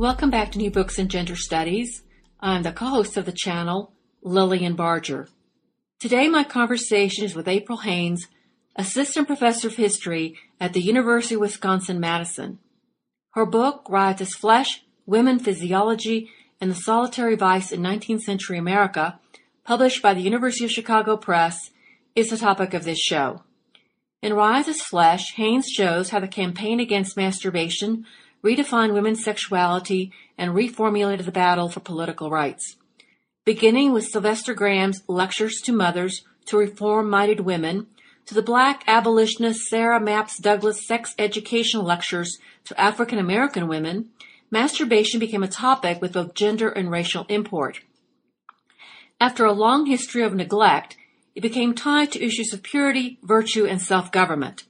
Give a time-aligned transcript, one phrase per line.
[0.00, 2.04] Welcome back to New Books in Gender Studies.
[2.40, 3.92] I'm the co-host of the channel,
[4.22, 5.28] Lilian Barger.
[5.98, 8.26] Today my conversation is with April Haynes,
[8.76, 12.60] Assistant Professor of History at the University of Wisconsin-Madison.
[13.32, 16.30] Her book, Riotous Flesh, Women, Physiology,
[16.62, 19.20] and the Solitary Vice in 19th Century America,
[19.64, 21.72] published by the University of Chicago Press,
[22.16, 23.42] is the topic of this show.
[24.22, 28.06] In Riotous Flesh, Haynes shows how the campaign against masturbation
[28.44, 32.76] redefined women's sexuality and reformulated the battle for political rights.
[33.44, 37.86] Beginning with Sylvester Graham's Lectures to Mothers to Reform Minded Women,
[38.26, 44.10] to the black abolitionist Sarah Mapps Douglas sex education lectures to African American women,
[44.50, 47.80] masturbation became a topic with both gender and racial import.
[49.20, 50.96] After a long history of neglect,
[51.34, 54.64] it became tied to issues of purity, virtue, and self-government.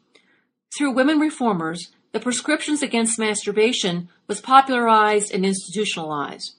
[0.77, 6.57] Through women reformers, the prescriptions against masturbation was popularized and institutionalized.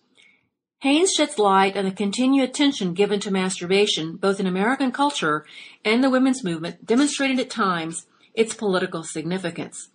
[0.79, 5.45] Haynes sheds light on the continued attention given to masturbation both in American culture
[5.85, 9.89] and the women's movement, demonstrating at times its political significance.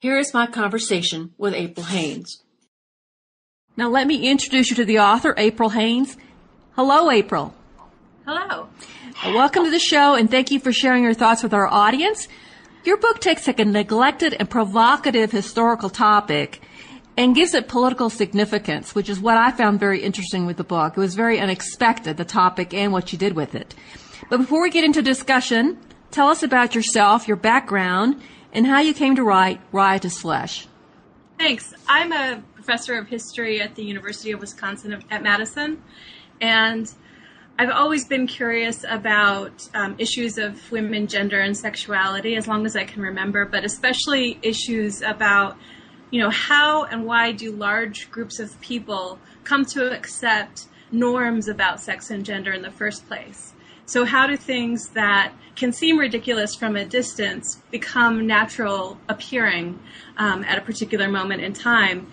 [0.00, 2.42] Here is my conversation with April Haynes.
[3.76, 6.16] Now let me introduce you to the author, April Haynes.
[6.76, 7.54] Hello, April.
[8.24, 8.68] Hello.
[9.24, 12.28] Welcome to the show and thank you for sharing your thoughts with our audience.
[12.84, 16.60] Your book takes a neglected and provocative historical topic
[17.16, 20.96] and gives it political significance, which is what I found very interesting with the book.
[20.96, 23.76] It was very unexpected, the topic and what you did with it.
[24.28, 25.78] But before we get into discussion,
[26.10, 28.20] tell us about yourself, your background,
[28.52, 30.66] and how you came to write Riotous Flesh.
[31.38, 31.72] Thanks.
[31.88, 35.80] I'm a professor of history at the University of Wisconsin at Madison,
[36.40, 36.92] and
[37.58, 42.76] I've always been curious about um, issues of women, gender, and sexuality as long as
[42.76, 45.58] I can remember, but especially issues about,
[46.10, 51.80] you know, how and why do large groups of people come to accept norms about
[51.80, 53.52] sex and gender in the first place?
[53.84, 59.78] So, how do things that can seem ridiculous from a distance become natural appearing
[60.16, 62.06] um, at a particular moment in time?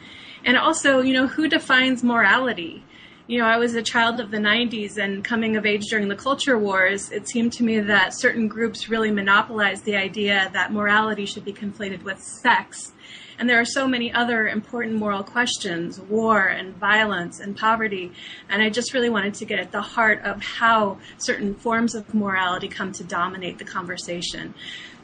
[0.43, 2.83] And also, you know, who defines morality?
[3.29, 6.15] You know, I was a child of the 90s and coming of age during the
[6.15, 11.27] culture wars, it seemed to me that certain groups really monopolized the idea that morality
[11.27, 12.91] should be conflated with sex.
[13.37, 18.11] And there are so many other important moral questions, war and violence and poverty.
[18.49, 22.11] And I just really wanted to get at the heart of how certain forms of
[22.15, 24.55] morality come to dominate the conversation.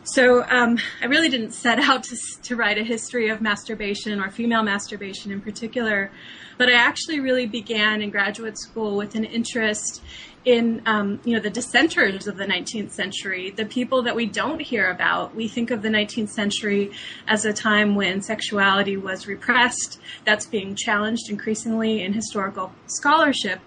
[0.05, 4.29] So um, I really didn't set out to, to write a history of masturbation or
[4.29, 6.11] female masturbation in particular.
[6.59, 10.03] But I actually really began in graduate school with an interest
[10.45, 14.61] in um, you know the dissenters of the 19th century, the people that we don't
[14.61, 15.35] hear about.
[15.35, 16.91] We think of the 19th century
[17.27, 19.99] as a time when sexuality was repressed.
[20.23, 23.59] That's being challenged increasingly in historical scholarship.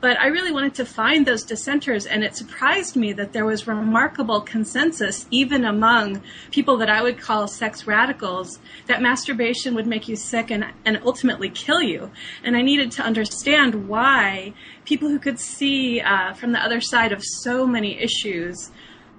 [0.00, 3.66] But I really wanted to find those dissenters, and it surprised me that there was
[3.66, 6.22] remarkable consensus, even among
[6.52, 11.00] people that I would call sex radicals, that masturbation would make you sick and, and
[11.04, 12.12] ultimately kill you.
[12.44, 14.54] And I needed to understand why
[14.84, 18.70] people who could see uh, from the other side of so many issues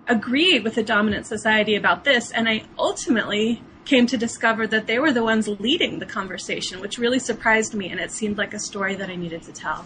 [0.07, 2.31] agreed with the dominant society about this.
[2.31, 6.97] And I ultimately came to discover that they were the ones leading the conversation, which
[6.97, 9.85] really surprised me, and it seemed like a story that I needed to tell.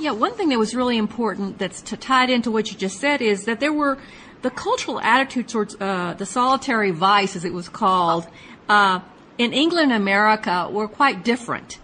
[0.00, 3.20] Yeah, one thing that was really important that's to tied into what you just said
[3.20, 3.98] is that there were
[4.40, 8.26] the cultural attitude towards uh, the solitary vice, as it was called,
[8.70, 9.00] uh,
[9.36, 11.78] in England and America were quite different.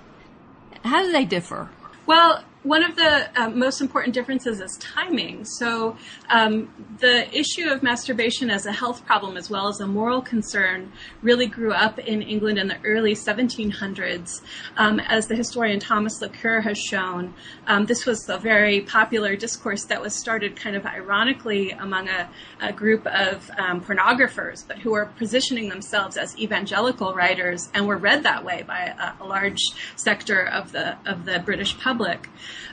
[0.82, 1.68] How do they differ?
[2.06, 5.44] Well, one of the um, most important differences is timing.
[5.44, 5.96] So,
[6.28, 6.68] um,
[6.98, 10.90] the issue of masturbation as a health problem as well as a moral concern
[11.22, 14.40] really grew up in England in the early 1700s.
[14.76, 17.34] Um, as the historian Thomas Laqueur has shown,
[17.68, 22.28] um, this was a very popular discourse that was started kind of ironically among a,
[22.60, 27.96] a group of um, pornographers, but who were positioning themselves as evangelical writers and were
[27.96, 29.60] read that way by a, a large
[29.94, 32.28] sector of the of the British public.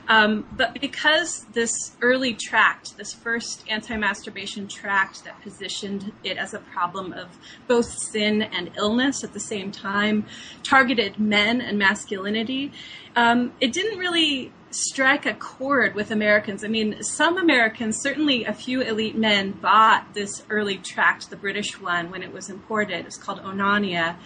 [0.08, 6.54] Um, but because this early tract, this first anti masturbation tract that positioned it as
[6.54, 7.28] a problem of
[7.66, 10.26] both sin and illness at the same time,
[10.62, 12.72] targeted men and masculinity,
[13.16, 16.64] um, it didn't really strike a chord with Americans.
[16.64, 21.80] I mean, some Americans, certainly a few elite men, bought this early tract, the British
[21.80, 23.06] one, when it was imported.
[23.06, 24.16] It's called Onania.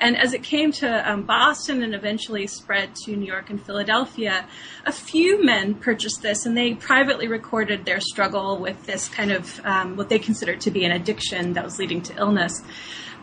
[0.00, 4.46] And as it came to um, Boston and eventually spread to New York and Philadelphia,
[4.84, 9.60] a few men purchased this and they privately recorded their struggle with this kind of
[9.64, 12.62] um, what they considered to be an addiction that was leading to illness.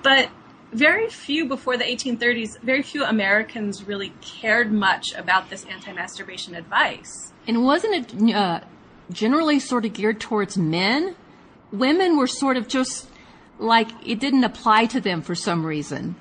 [0.04, 0.30] But
[0.72, 7.34] very few before the 1830s, very few Americans really cared much about this anti-masturbation advice.
[7.48, 8.62] And wasn't it uh,
[9.12, 11.16] generally sort of geared towards men?
[11.72, 13.10] Women were sort of just
[13.58, 16.16] like it didn't apply to them for some reason.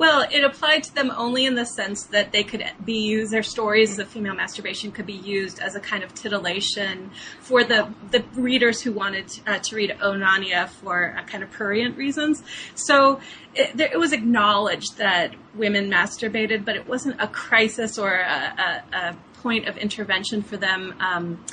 [0.00, 3.42] Well, it applied to them only in the sense that they could be used, their
[3.42, 7.10] stories of female masturbation could be used as a kind of titillation
[7.40, 11.50] for the, the readers who wanted to, uh, to read Onania for uh, kind of
[11.50, 12.42] prurient reasons.
[12.74, 13.20] So
[13.54, 18.82] it, there, it, was acknowledged that women masturbated, but it wasn't a crisis or a,
[18.94, 20.94] a, a point of intervention for them.
[20.98, 21.44] Um,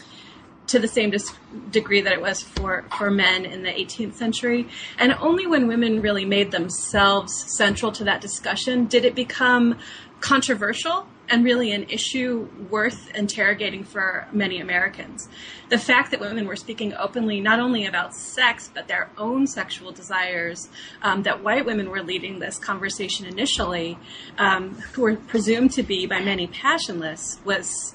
[0.68, 1.34] to the same dis-
[1.72, 4.68] degree that it was for, for men in the 18th century.
[5.00, 9.78] And only when women really made themselves central to that discussion did it become
[10.20, 15.28] controversial and really an issue worth interrogating for many Americans.
[15.70, 19.92] The fact that women were speaking openly not only about sex, but their own sexual
[19.92, 20.70] desires,
[21.02, 23.98] um, that white women were leading this conversation initially,
[24.38, 27.94] um, who were presumed to be by many passionless, was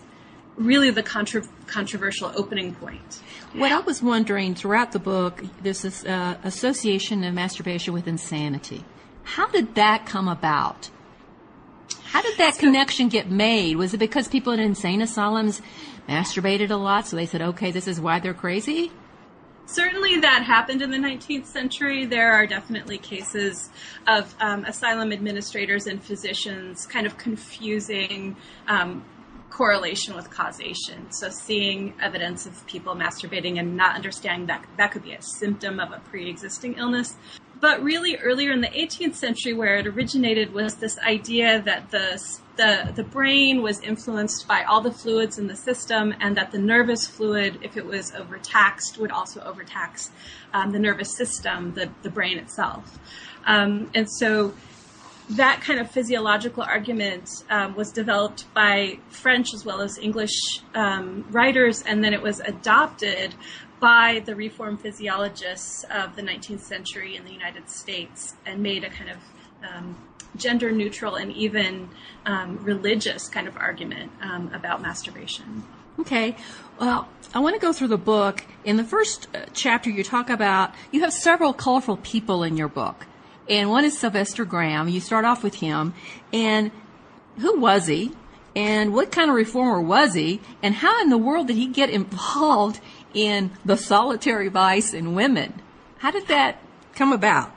[0.57, 3.21] really the contra- controversial opening point.
[3.55, 8.85] What I was wondering throughout the book, there's this uh, association of masturbation with insanity.
[9.25, 10.91] How did that come about?
[12.05, 13.77] How did that connection get made?
[13.77, 15.63] Was it because people in insane asylums
[16.09, 18.93] masturbated a lot, so they said, okay, this is why they're crazy?
[19.65, 22.05] Certainly, that happened in the 19th century.
[22.05, 23.71] There are definitely cases
[24.07, 29.05] of um, asylum administrators and physicians kind of confusing um,
[29.53, 31.13] correlation with causation.
[31.13, 35.79] So seeing evidence of people masturbating and not understanding that that could be a symptom
[35.79, 37.17] of a pre-existing illness.
[37.61, 42.19] But really earlier in the 18th century where it originated was this idea that the
[42.57, 46.59] the, the brain was influenced by all the fluids in the system and that the
[46.59, 50.11] nervous fluid, if it was overtaxed, would also overtax
[50.53, 52.99] um, the nervous system, the, the brain itself.
[53.47, 54.53] Um, and so
[55.37, 61.25] that kind of physiological argument um, was developed by French as well as English um,
[61.31, 63.35] writers, and then it was adopted
[63.81, 68.91] by the reform physiologists of the 19th century in the United States and made a
[68.91, 69.17] kind of
[69.69, 69.97] um,
[70.37, 71.89] gender neutral and even
[72.25, 75.65] um, religious kind of argument um, about masturbation.
[75.99, 76.37] Okay.
[76.81, 78.45] Well, I want to go through the book.
[78.65, 82.69] In the first uh, chapter, you talk about, you have several colorful people in your
[82.69, 83.07] book
[83.49, 84.89] and one is Sylvester Graham.
[84.89, 85.95] You start off with him,
[86.33, 86.71] and
[87.39, 88.13] who was he?
[88.55, 90.41] And what kind of reformer was he?
[90.63, 92.81] And how in the world did he get involved
[93.15, 95.61] in the solitary vice in women?
[95.99, 96.59] How did that
[96.95, 97.53] come about?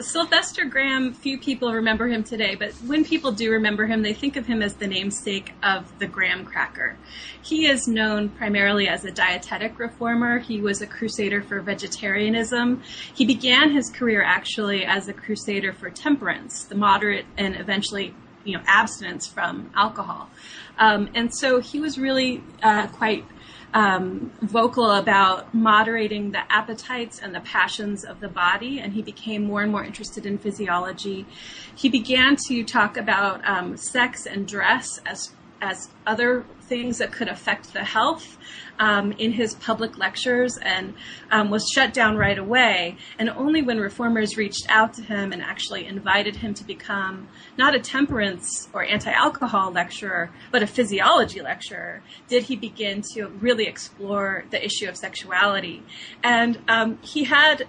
[0.00, 4.36] Sylvester Graham, few people remember him today, but when people do remember him, they think
[4.36, 6.96] of him as the namesake of the graham cracker.
[7.42, 10.40] He is known primarily as a dietetic reformer.
[10.40, 12.82] He was a crusader for vegetarianism.
[13.14, 18.14] He began his career actually as a crusader for temperance, the moderate and eventually
[18.44, 20.28] you know abstinence from alcohol.
[20.78, 23.24] Um, and so he was really uh, quite
[23.74, 29.44] um, vocal about moderating the appetites and the passions of the body, and he became
[29.44, 31.26] more and more interested in physiology.
[31.74, 35.32] He began to talk about um, sex and dress as
[35.64, 38.36] as other things that could affect the health
[38.78, 40.94] um, in his public lectures and
[41.30, 42.96] um, was shut down right away.
[43.18, 47.74] And only when reformers reached out to him and actually invited him to become not
[47.74, 53.66] a temperance or anti alcohol lecturer, but a physiology lecturer, did he begin to really
[53.66, 55.82] explore the issue of sexuality.
[56.22, 57.66] And um, he had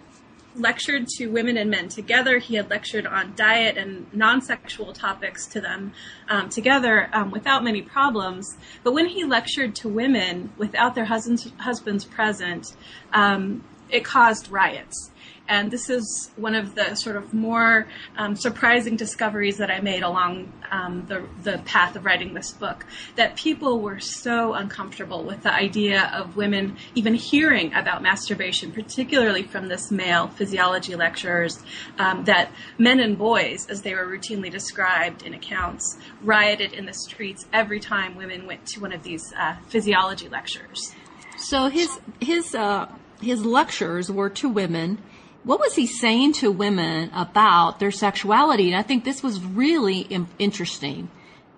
[0.55, 2.39] lectured to women and men together.
[2.39, 5.93] He had lectured on diet and non-sexual topics to them
[6.29, 8.57] um, together um, without many problems.
[8.83, 12.75] But when he lectured to women without their husbands, husbands present,
[13.13, 15.11] um, it caused riots.
[15.47, 17.87] And this is one of the sort of more
[18.17, 22.85] um, surprising discoveries that I made along um, the, the path of writing this book.
[23.15, 29.43] That people were so uncomfortable with the idea of women even hearing about masturbation, particularly
[29.43, 31.63] from this male physiology lecturers,
[31.99, 36.93] um, that men and boys, as they were routinely described in accounts, rioted in the
[36.93, 40.93] streets every time women went to one of these uh, physiology lectures.
[41.37, 42.87] So his his uh,
[43.21, 45.01] his lectures were to women
[45.45, 48.67] what was he saying to women about their sexuality?
[48.67, 51.09] And I think this was really interesting.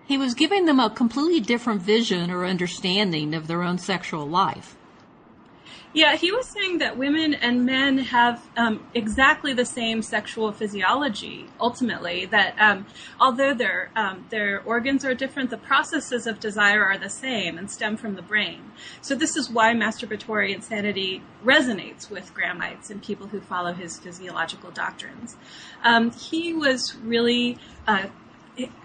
[0.05, 4.76] He was giving them a completely different vision or understanding of their own sexual life.
[5.97, 11.47] Yeah, he was saying that women and men have um, exactly the same sexual physiology.
[11.59, 12.85] Ultimately, that um,
[13.19, 17.71] although their um, their organs are different, the processes of desire are the same and
[17.71, 18.73] stem from the brain.
[19.01, 24.69] So this is why masturbatory insanity resonates with Grahamites and people who follow his physiological
[24.69, 25.35] doctrines.
[25.83, 28.05] Um, he was really uh,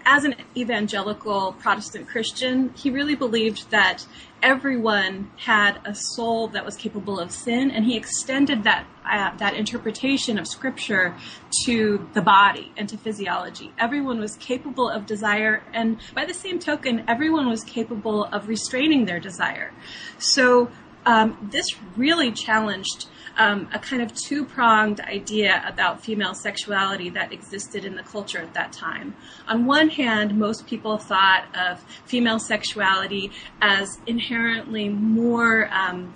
[0.05, 4.05] as an evangelical Protestant Christian, he really believed that
[4.43, 9.55] everyone had a soul that was capable of sin, and he extended that uh, that
[9.55, 11.15] interpretation of Scripture
[11.65, 13.71] to the body and to physiology.
[13.79, 19.05] Everyone was capable of desire, and by the same token, everyone was capable of restraining
[19.05, 19.71] their desire.
[20.19, 20.69] So
[21.05, 21.65] um, this
[21.97, 27.95] really challenged um, a kind of two pronged idea about female sexuality that existed in
[27.95, 29.15] the culture at that time.
[29.47, 35.69] On one hand, most people thought of female sexuality as inherently more.
[35.71, 36.13] Um,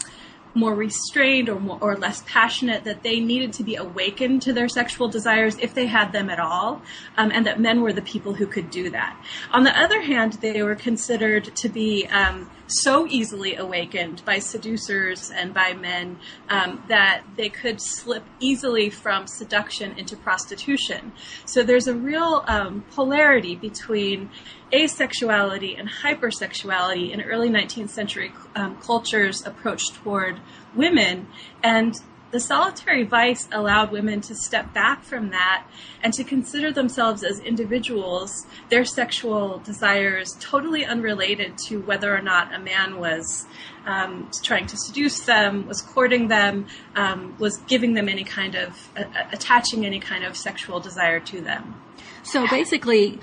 [0.54, 4.68] more restrained or more, or less passionate, that they needed to be awakened to their
[4.68, 6.82] sexual desires if they had them at all,
[7.16, 9.16] um, and that men were the people who could do that.
[9.52, 15.32] On the other hand, they were considered to be um, so easily awakened by seducers
[15.32, 16.20] and by men
[16.50, 21.12] um, that they could slip easily from seduction into prostitution.
[21.46, 24.30] So there's a real um, polarity between
[24.72, 30.40] asexuality and hypersexuality in early 19th century um, cultures' approach toward
[30.76, 31.28] women.
[31.64, 31.96] And
[32.32, 35.66] the solitary vice allowed women to step back from that
[36.04, 42.54] and to consider themselves as individuals, their sexual desires totally unrelated to whether or not
[42.54, 43.46] a man was
[43.86, 48.90] um, trying to seduce them, was courting them, um, was giving them any kind of,
[48.98, 51.82] uh, attaching any kind of sexual desire to them.
[52.24, 53.20] So basically,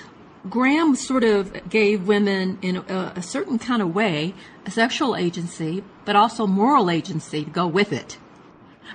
[0.49, 4.35] Graham sort of gave women, in a, a certain kind of way,
[4.65, 8.19] a sexual agency, but also moral agency to go with it.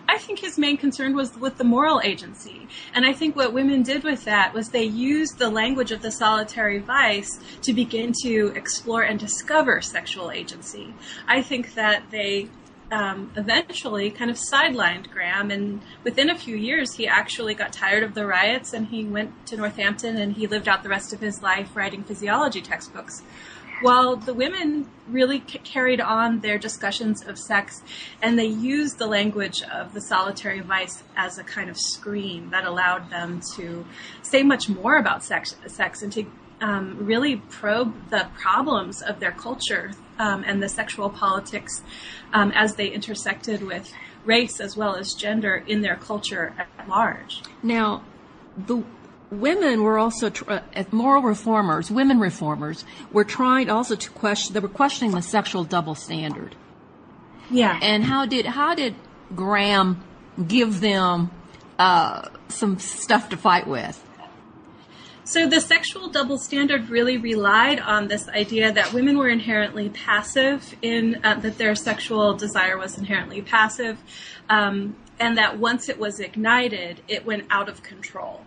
[0.10, 2.68] I think his main concern was with the moral agency.
[2.96, 6.12] And I think what women did with that was they used the language of the
[6.12, 10.96] solitary vice to begin to explore and discover sexual agency.
[11.28, 12.50] I think that they
[12.92, 15.52] um, eventually kind of sidelined Graham.
[15.52, 19.46] And within a few years, he actually got tired of the riots and he went
[19.46, 23.22] to Northampton and he lived out the rest of his life writing physiology textbooks.
[23.82, 27.82] While the women really c- carried on their discussions of sex
[28.22, 32.66] and they used the language of the solitary vice as a kind of screen that
[32.66, 33.86] allowed them to
[34.22, 36.26] say much more about sex, sex and to
[36.62, 41.82] um, really probe the problems of their culture um, and the sexual politics
[42.34, 43.92] um, as they intersected with
[44.26, 47.42] race as well as gender in their culture at large.
[47.64, 48.04] Now,
[48.58, 48.84] the
[49.32, 54.54] women were also uh, moral reformers, women reformers were trying also to question.
[54.54, 56.56] They were questioning the sexual double standard.
[57.50, 57.80] Yeah.
[57.82, 58.96] And how did how did
[59.36, 60.04] Graham
[60.48, 61.32] give them
[61.78, 64.04] uh, some stuff to fight with?
[65.24, 70.76] So the sexual double standard really relied on this idea that women were inherently passive
[70.82, 74.00] in uh, that their sexual desire was inherently passive,
[74.50, 78.44] um, and that once it was ignited, it went out of control.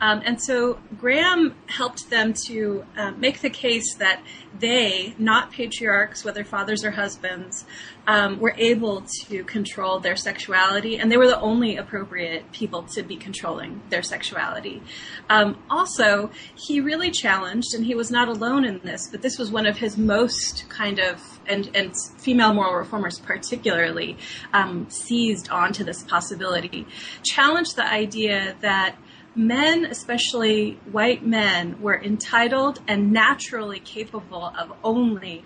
[0.00, 4.22] Um, and so Graham helped them to uh, make the case that
[4.58, 7.64] they, not patriarchs, whether fathers or husbands,
[8.06, 13.02] um, were able to control their sexuality, and they were the only appropriate people to
[13.02, 14.82] be controlling their sexuality.
[15.28, 19.50] Um, also, he really challenged, and he was not alone in this, but this was
[19.50, 24.16] one of his most kind of, and, and female moral reformers particularly,
[24.52, 26.86] um, seized onto this possibility,
[27.24, 28.96] challenged the idea that
[29.36, 35.44] men, especially white men, were entitled and naturally capable of only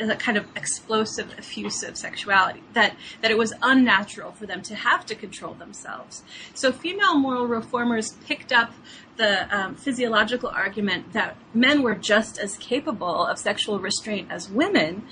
[0.00, 2.62] a uh, kind of explosive, effusive sexuality.
[2.72, 6.22] That that it was unnatural for them to have to control themselves.
[6.54, 8.72] So female moral reformers picked up
[9.18, 15.02] the um, physiological argument that men were just as capable of sexual restraint as women,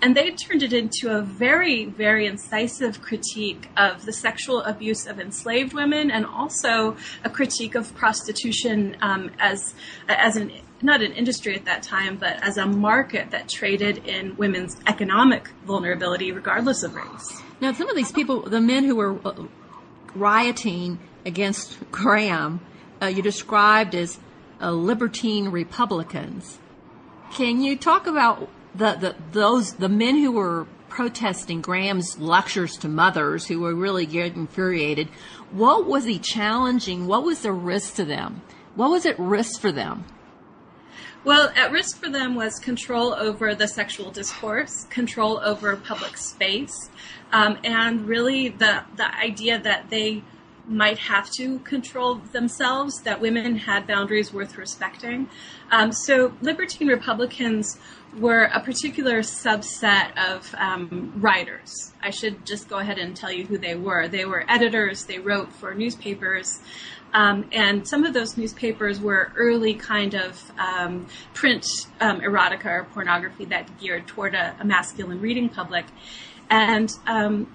[0.00, 5.18] and they turned it into a very, very incisive critique of the sexual abuse of
[5.18, 9.74] enslaved women, and also a critique of prostitution um, as
[10.08, 10.52] as an
[10.82, 15.48] not an industry at that time, but as a market that traded in women's economic
[15.64, 17.42] vulnerability, regardless of race.
[17.60, 19.44] Now, some of these people, the men who were uh,
[20.14, 22.60] rioting against Graham,
[23.04, 24.18] uh, you described as
[24.60, 26.58] uh, libertine Republicans.
[27.32, 32.88] Can you talk about the, the those the men who were protesting Graham's lectures to
[32.88, 35.08] mothers who were really getting infuriated?
[35.50, 37.06] What was he challenging?
[37.06, 38.42] What was the risk to them?
[38.74, 40.04] What was at risk for them?
[41.24, 46.90] Well, at risk for them was control over the sexual discourse, control over public space,
[47.32, 50.22] um, and really the the idea that they
[50.66, 55.28] might have to control themselves, that women had boundaries worth respecting.
[55.70, 57.78] Um, so libertine Republicans
[58.18, 61.92] were a particular subset of um, writers.
[62.02, 64.08] I should just go ahead and tell you who they were.
[64.08, 66.60] They were editors, they wrote for newspapers.
[67.12, 71.64] Um, and some of those newspapers were early kind of um, print
[72.00, 75.84] um, erotica or pornography that geared toward a, a masculine reading public.
[76.50, 77.52] And um,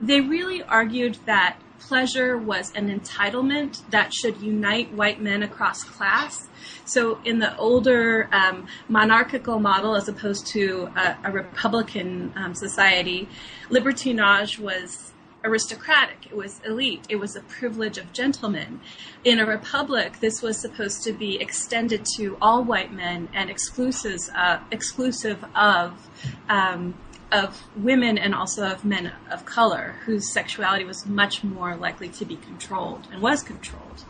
[0.00, 6.48] they really argued that pleasure was an entitlement that should unite white men across class.
[6.84, 13.28] So, in the older um, monarchical model, as opposed to a, a republican um, society,
[13.70, 15.12] libertinage was
[15.44, 18.80] aristocratic, it was elite, it was a privilege of gentlemen.
[19.24, 24.20] In a republic, this was supposed to be extended to all white men and exclusive,
[24.34, 26.08] uh, exclusive of
[26.48, 26.94] um,
[27.32, 32.24] of women and also of men of color whose sexuality was much more likely to
[32.24, 34.04] be controlled and was controlled.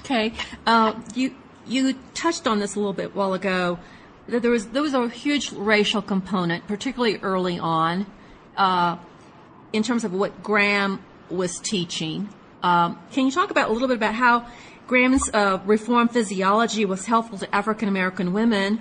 [0.00, 0.32] Okay,
[0.66, 1.34] uh, you
[1.66, 3.78] you touched on this a little bit while ago.
[4.28, 8.06] That there was there was a huge racial component, particularly early on,
[8.56, 8.96] uh,
[9.72, 12.28] in terms of what Graham was teaching.
[12.62, 14.48] Um, can you talk about a little bit about how
[14.88, 18.80] Graham's uh, reform physiology was helpful to African American women?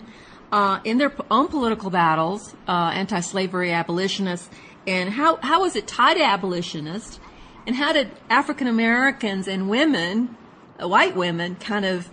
[0.55, 4.49] Uh, in their own political battles, uh, anti-slavery abolitionists,
[4.87, 7.19] and how, how was it tied to abolitionists,
[7.67, 10.37] and how did African Americans and women,
[10.81, 12.09] uh, white women, kind of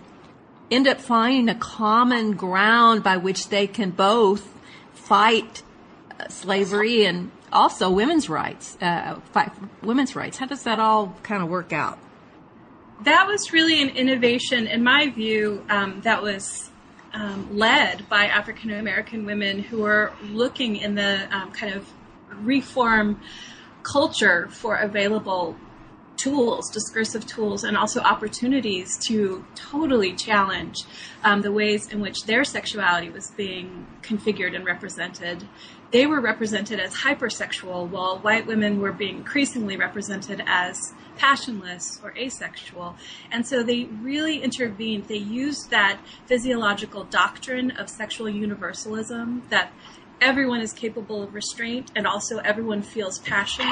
[0.69, 4.59] end up finding a common ground by which they can both
[4.91, 5.63] fight
[6.19, 10.37] uh, slavery and also women's rights, uh, fight women's rights.
[10.37, 11.97] How does that all kind of work out?
[13.03, 16.71] That was really an innovation, in my view, um, that was
[17.13, 21.87] um, led by African American women who were looking in the um, kind of
[22.29, 23.21] reform
[23.83, 25.55] culture for available
[26.15, 30.83] tools, discursive tools, and also opportunities to totally challenge
[31.23, 35.47] um, the ways in which their sexuality was being configured and represented.
[35.93, 42.17] They were represented as hypersexual, while white women were being increasingly represented as passionless or
[42.17, 42.95] asexual.
[43.31, 45.05] And so they really intervened.
[45.07, 49.71] They used that physiological doctrine of sexual universalism that
[50.19, 53.67] everyone is capable of restraint and also everyone feels passion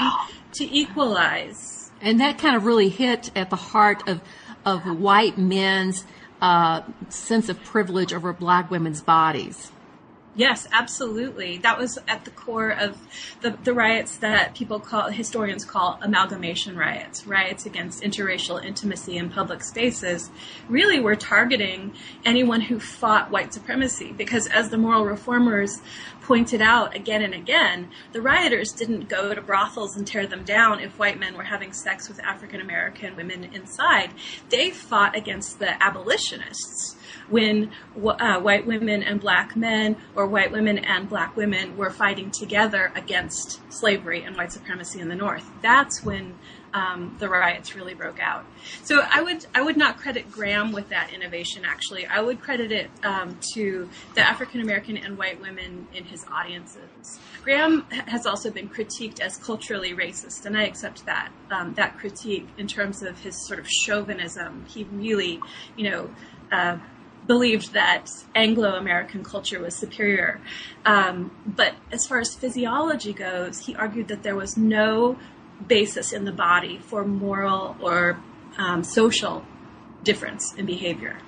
[0.52, 1.90] to equalize.
[2.02, 4.22] And that kind of really hit at the heart of,
[4.64, 6.06] of white men's
[6.40, 9.72] uh, sense of privilege over black women's bodies.
[10.34, 11.58] Yes, absolutely.
[11.58, 12.98] That was at the core of
[13.42, 19.30] the, the riots that people call, historians call amalgamation riots, riots against interracial intimacy in
[19.30, 20.30] public spaces.
[20.70, 25.82] Really were targeting anyone who fought white supremacy because as the moral reformers
[26.22, 30.80] pointed out again and again, the rioters didn't go to brothels and tear them down
[30.80, 34.12] if white men were having sex with African American women inside.
[34.50, 36.96] They fought against the abolitionists
[37.30, 37.72] when
[38.04, 42.92] uh, white women and black men or white women and black women were fighting together
[42.96, 45.46] against slavery and white supremacy in the North.
[45.62, 46.38] That's when
[46.74, 48.46] um, the riots really broke out.
[48.84, 51.64] So I would I would not credit Graham with that innovation.
[51.66, 56.26] Actually, I would credit it um, to the African American and white women in his
[56.32, 57.20] audiences.
[57.44, 62.48] Graham has also been critiqued as culturally racist, and I accept that um, that critique
[62.58, 64.66] in terms of his sort of chauvinism.
[64.68, 65.40] He really,
[65.76, 66.10] you know.
[66.52, 66.78] Uh,
[67.32, 70.42] believed that Anglo American culture was superior.
[70.86, 75.18] Um, but as far as physiology goes, he argued that there was no
[75.66, 78.20] basis in the body for moral or
[78.58, 79.46] um, social
[80.04, 81.20] difference in behavior.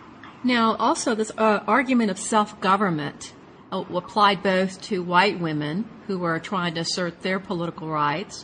[0.44, 3.32] Now, also, this uh, argument of self government
[3.72, 8.44] uh, applied both to white women who were trying to assert their political rights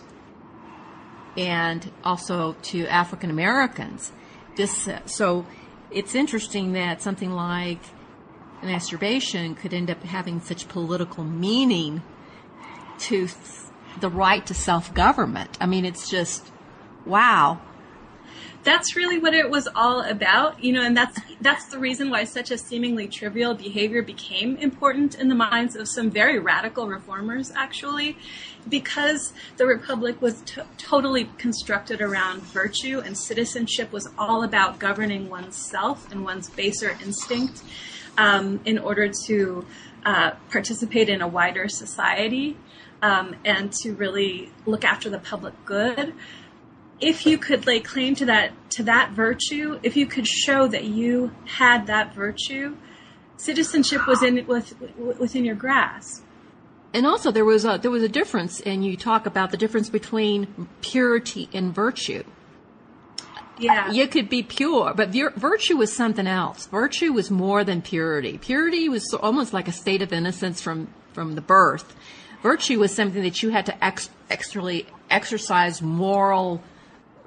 [1.35, 4.13] and also to African Americans.
[4.55, 5.45] This, uh, so
[5.91, 7.79] it's interesting that something like
[8.61, 12.01] masturbation could end up having such political meaning
[12.99, 13.27] to
[13.99, 15.57] the right to self-government.
[15.59, 16.51] I mean, it's just,
[17.05, 17.61] wow.
[18.63, 22.25] That's really what it was all about, you know, and that's that's the reason why
[22.25, 27.51] such a seemingly trivial behavior became important in the minds of some very radical reformers,
[27.55, 28.17] actually,
[28.67, 30.43] because the republic was
[30.77, 37.63] totally constructed around virtue and citizenship was all about governing oneself and one's baser instinct
[38.17, 39.65] um, in order to
[40.05, 42.57] uh, participate in a wider society
[43.01, 46.13] um, and to really look after the public good.
[47.01, 50.83] If you could lay claim to that to that virtue, if you could show that
[50.83, 52.75] you had that virtue,
[53.37, 54.75] citizenship was in with,
[55.17, 56.23] within your grasp.
[56.93, 59.89] And also, there was a there was a difference, and you talk about the difference
[59.89, 62.23] between purity and virtue.
[63.59, 66.67] Yeah, you could be pure, but virtue was something else.
[66.67, 68.37] Virtue was more than purity.
[68.37, 71.95] Purity was almost like a state of innocence from from the birth.
[72.41, 76.63] Virtue was something that you had to ex- extra exercise moral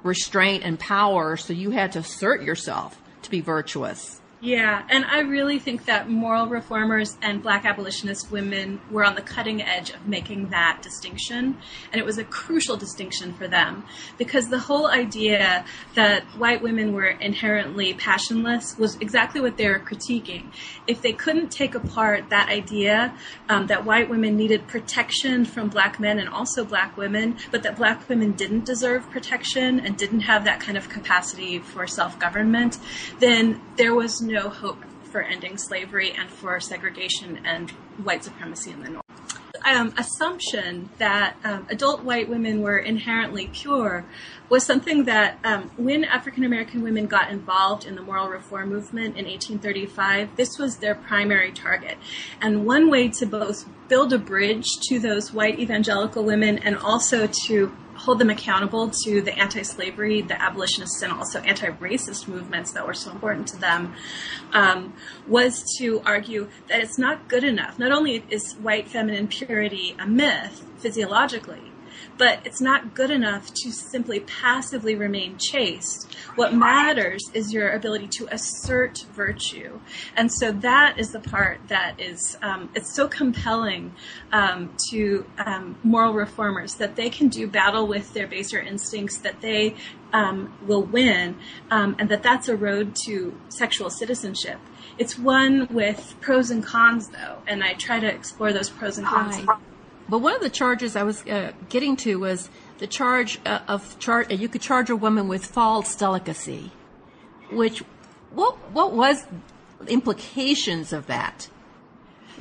[0.02, 4.21] restraint and power, so you had to assert yourself to be virtuous.
[4.44, 9.22] Yeah, and I really think that moral reformers and black abolitionist women were on the
[9.22, 11.56] cutting edge of making that distinction.
[11.92, 13.84] And it was a crucial distinction for them
[14.18, 19.78] because the whole idea that white women were inherently passionless was exactly what they were
[19.78, 20.46] critiquing.
[20.88, 23.16] If they couldn't take apart that idea
[23.48, 27.76] um, that white women needed protection from black men and also black women, but that
[27.76, 32.78] black women didn't deserve protection and didn't have that kind of capacity for self government,
[33.20, 37.70] then there was no no hope for ending slavery and for segregation and
[38.02, 39.02] white supremacy in the North.
[39.64, 44.04] Um, assumption that um, adult white women were inherently pure
[44.48, 49.16] was something that um, when African American women got involved in the moral reform movement
[49.16, 51.96] in 1835, this was their primary target.
[52.40, 57.28] And one way to both build a bridge to those white evangelical women and also
[57.46, 62.94] to hold them accountable to the anti-slavery, the abolitionists, and also anti-racist movements that were
[62.94, 63.94] so important to them,
[64.52, 64.92] um,
[65.26, 67.78] was to argue that it's not good enough.
[67.78, 71.71] Not only is white feminine purity a myth physiologically,
[72.18, 76.14] but it's not good enough to simply passively remain chaste.
[76.34, 79.80] What matters is your ability to assert virtue.
[80.16, 83.94] And so that is the part that is, um, it's so compelling
[84.32, 89.40] um, to um, moral reformers that they can do battle with their baser instincts, that
[89.40, 89.74] they
[90.12, 91.36] um, will win,
[91.70, 94.58] um, and that that's a road to sexual citizenship.
[94.98, 99.06] It's one with pros and cons, though, and I try to explore those pros and
[99.06, 99.42] cons.
[99.44, 99.58] Right.
[100.12, 103.98] But one of the charges I was uh, getting to was the charge uh, of
[103.98, 106.70] char- you could charge a woman with false delicacy,
[107.50, 107.82] which
[108.30, 109.24] what what was
[109.88, 111.48] implications of that?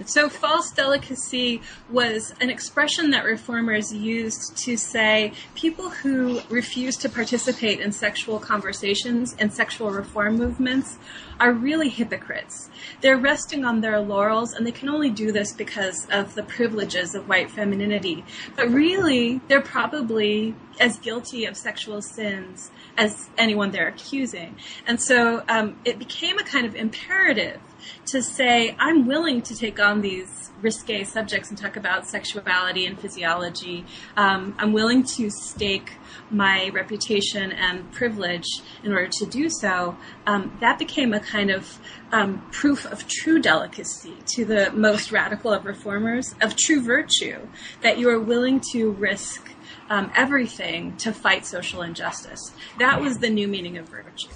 [0.10, 7.10] So, false delicacy was an expression that reformers used to say people who refuse to
[7.10, 10.98] participate in sexual conversations and sexual reform movements
[11.40, 12.70] are really hypocrites.
[13.02, 17.16] They're resting on their laurels, and they can only do this because of the privileges
[17.16, 18.24] of white femininity.
[18.56, 24.56] But really, they're probably as guilty of sexual sins as anyone they're accusing.
[24.86, 27.60] And so um, it became a kind of imperative
[28.08, 33.00] to say, I'm willing to take on these risque subjects and talk about sexuality and
[33.00, 33.86] physiology.
[34.16, 35.94] Um, I'm willing to stake
[36.30, 38.46] my reputation and privilege
[38.84, 39.98] in order to do so.
[40.28, 41.80] Um, that became a kind of
[42.12, 47.48] um, proof of true delicacy to the most radical of reformers, of true virtue,
[47.82, 49.52] that you are willing to risk
[49.90, 52.54] um, everything to fight social injustice.
[52.80, 54.30] That was the new meaning of virtue.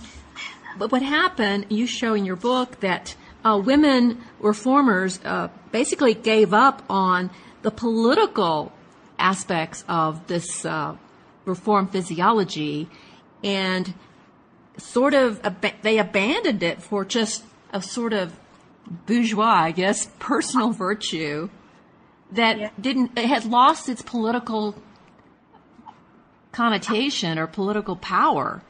[0.78, 6.54] But what happened, you show in your book that uh, women reformers uh, basically gave
[6.54, 7.30] up on
[7.62, 8.72] the political
[9.20, 10.96] aspects of this uh,
[11.46, 12.90] reform physiology
[13.44, 13.94] and
[14.78, 18.36] sort of ab- they abandoned it for just a sort of
[19.06, 21.50] bourgeois, I guess, personal virtue
[22.32, 22.70] that yeah.
[22.82, 24.76] didn't it had lost its political
[26.52, 28.64] connotation or political power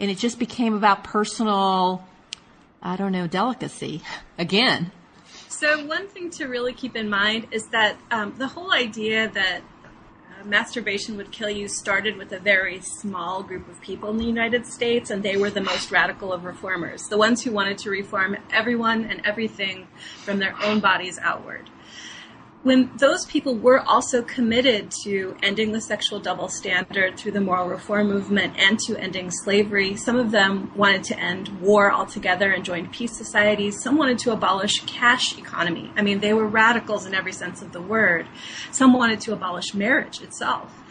[0.00, 2.02] and it just became about personal
[2.82, 4.02] I don't know, delicacy
[4.38, 4.90] again.
[5.48, 9.60] So, one thing to really keep in mind is that um, the whole idea that
[9.60, 14.24] uh, masturbation would kill you started with a very small group of people in the
[14.24, 17.90] United States, and they were the most radical of reformers, the ones who wanted to
[17.90, 19.86] reform everyone and everything
[20.24, 21.70] from their own bodies outward
[22.62, 27.68] when those people were also committed to ending the sexual double standard through the moral
[27.68, 32.64] reform movement and to ending slavery, some of them wanted to end war altogether and
[32.64, 33.82] joined peace societies.
[33.82, 35.90] Some wanted to abolish cash economy.
[35.96, 38.26] I mean, they were radicals in every sense of the word.
[38.70, 40.81] Some wanted to abolish marriage itself.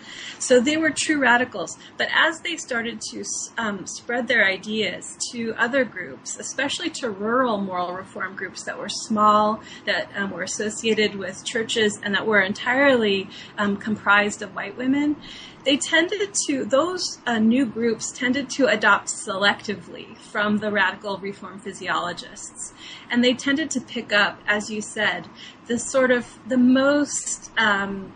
[0.42, 1.78] So they were true radicals.
[1.98, 3.24] But as they started to
[3.58, 8.90] um, spread their ideas to other groups, especially to rural moral reform groups that were
[8.90, 14.76] small, that um, were associated with churches, and that were entirely um, comprised of white
[14.76, 15.16] women,
[15.64, 21.60] they tended to, those uh, new groups tended to adopt selectively from the radical reform
[21.60, 22.74] physiologists.
[23.12, 25.28] And they tended to pick up, as you said,
[25.68, 28.12] the sort of the most um,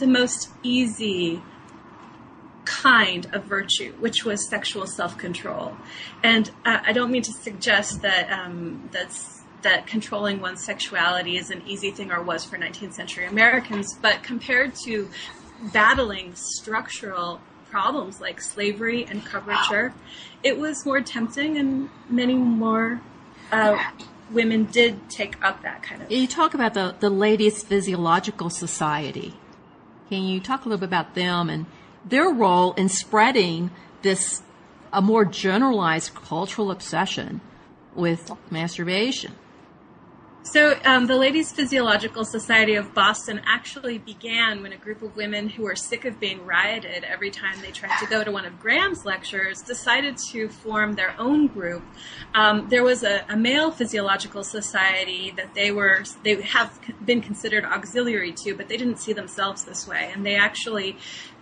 [0.00, 1.40] the most easy
[2.64, 5.76] kind of virtue, which was sexual self-control.
[6.22, 11.50] And uh, I don't mean to suggest that um, that's that controlling one's sexuality is
[11.50, 15.08] an easy thing or was for 19th century Americans, but compared to
[15.72, 19.92] battling structural problems like slavery and coverture,
[20.42, 23.02] it was more tempting and many more
[23.52, 23.76] uh,
[24.30, 26.10] women did take up that kind of.
[26.10, 29.34] You talk about the, the Ladies Physiological Society.
[30.10, 31.66] Can you talk a little bit about them and
[32.04, 33.70] their role in spreading
[34.02, 34.42] this
[34.92, 37.40] a more generalized cultural obsession
[37.94, 39.32] with masturbation?
[40.42, 45.50] So, um, the Ladies Physiological Society of Boston actually began when a group of women
[45.50, 48.58] who were sick of being rioted every time they tried to go to one of
[48.58, 51.82] Graham's lectures decided to form their own group.
[52.34, 57.66] Um, there was a, a, male physiological society that they were they have been considered
[57.66, 60.96] auxiliary to, but they didn't see themselves this way, and they actually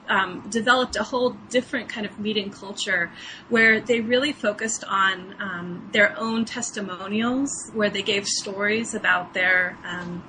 [0.09, 3.11] um, developed a whole different kind of meeting culture
[3.49, 9.77] where they really focused on um, their own testimonials, where they gave stories about their
[9.85, 10.25] um,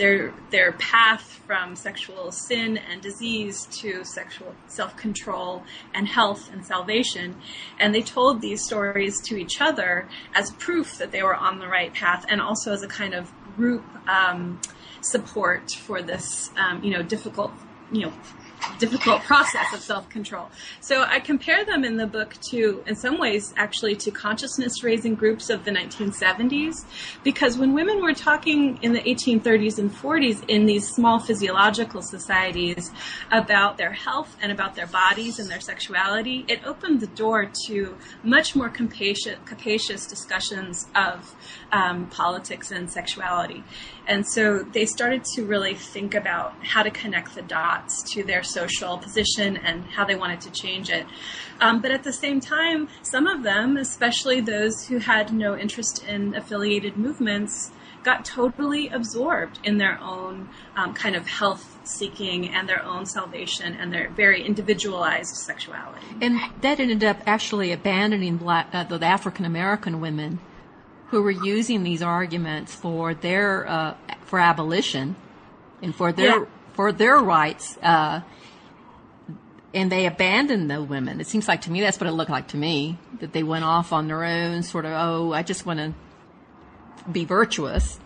[0.00, 5.62] their their path from sexual sin and disease to sexual self-control
[5.94, 7.36] and health and salvation.
[7.78, 11.68] And they told these stories to each other as proof that they were on the
[11.68, 14.58] right path and also as a kind of group um,
[15.02, 17.52] support for this um, you know difficult
[17.92, 18.12] you know
[18.78, 20.50] difficult process of self-control.
[20.80, 25.50] So I compare them in the book to, in some ways, actually to consciousness-raising groups
[25.50, 26.84] of the 1970s,
[27.22, 32.90] because when women were talking in the 1830s and 40s in these small physiological societies
[33.30, 37.96] about their health and about their bodies and their sexuality, it opened the door to
[38.22, 41.34] much more capacious, capacious discussions of
[41.72, 43.62] um, politics and sexuality.
[44.06, 48.42] And so they started to really think about how to connect the dots to their
[48.42, 51.06] social position and how they wanted to change it.
[51.60, 56.04] Um, but at the same time, some of them, especially those who had no interest
[56.06, 57.70] in affiliated movements,
[58.02, 63.74] got totally absorbed in their own um, kind of health seeking and their own salvation
[63.74, 66.06] and their very individualized sexuality.
[66.20, 70.40] And that ended up actually abandoning black, uh, the African American women
[71.08, 75.16] who were using these arguments for their uh, for abolition
[75.82, 76.44] and for their yeah.
[76.80, 77.76] For their rights.
[77.82, 78.22] Uh,
[79.74, 81.20] and they abandoned the women.
[81.20, 83.66] It seems like to me that's what it looked like to me that they went
[83.66, 84.92] off on their own, sort of.
[84.92, 85.92] Oh, I just want to
[87.10, 88.00] be virtuous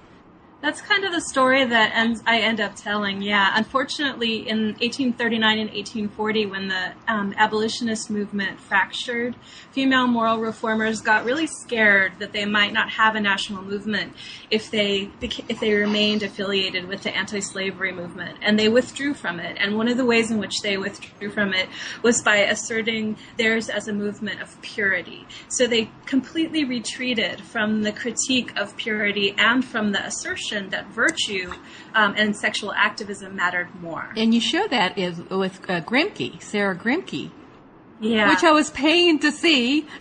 [0.65, 3.21] that's kind of the story that ends, I end up telling.
[3.21, 9.37] Yeah, unfortunately, in 1839 and 1840, when the um, abolitionist movement fractured,
[9.73, 14.15] female moral reformers got really scared that they might not have a national movement
[14.51, 19.59] if they if they remained affiliated with the anti-slavery movement, and they withdrew from it.
[19.61, 21.69] And one of the ways in which they withdrew from it
[22.03, 25.27] was by asserting theirs as a movement of purity.
[25.49, 31.53] So they completely retreated from the critique of purity and from the assertion that virtue
[31.95, 34.13] um, and sexual activism mattered more.
[34.17, 37.31] And you show that is with uh, Grimke, Sarah Grimke.
[38.01, 38.29] Yeah.
[38.29, 39.87] Which I was paying to see.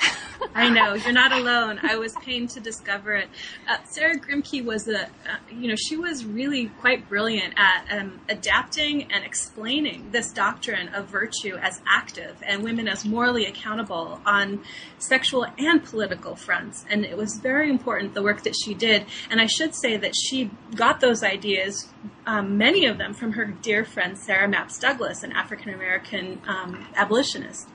[0.55, 1.79] I know you're not alone.
[1.83, 3.29] I was pained to discover it.
[3.67, 5.07] Uh, Sarah Grimke was a, uh,
[5.51, 11.07] you know, she was really quite brilliant at um, adapting and explaining this doctrine of
[11.07, 14.63] virtue as active and women as morally accountable on
[14.99, 16.85] sexual and political fronts.
[16.89, 19.05] And it was very important the work that she did.
[19.29, 21.87] And I should say that she got those ideas
[22.25, 26.87] um, many of them from her dear friend Sarah Mapps Douglas, an African American um,
[26.95, 27.67] abolitionist.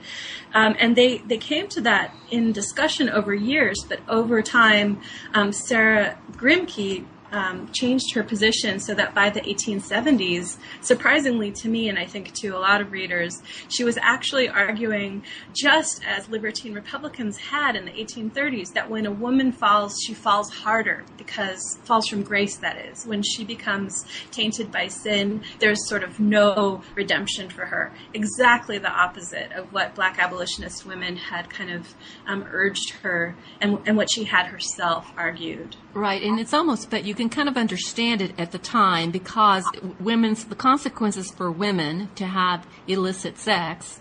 [0.54, 5.00] Um, and they, they came to that in discussion over years, but over time,
[5.32, 11.88] um, Sarah Grimke um, changed her position so that by the 1870s, surprisingly to me
[11.88, 16.74] and I think to a lot of readers, she was actually arguing just as libertine
[16.74, 22.08] Republicans had in the 1830s that when a woman falls, she falls harder because falls
[22.08, 23.06] from grace, that is.
[23.06, 27.92] When she becomes tainted by sin, there's sort of no redemption for her.
[28.14, 31.94] Exactly the opposite of what black abolitionist women had kind of
[32.26, 35.76] um, urged her and, and what she had herself argued.
[35.94, 39.64] Right, and it's almost that you can kind of understand it at the time because
[40.00, 44.00] women's the consequences for women to have illicit sex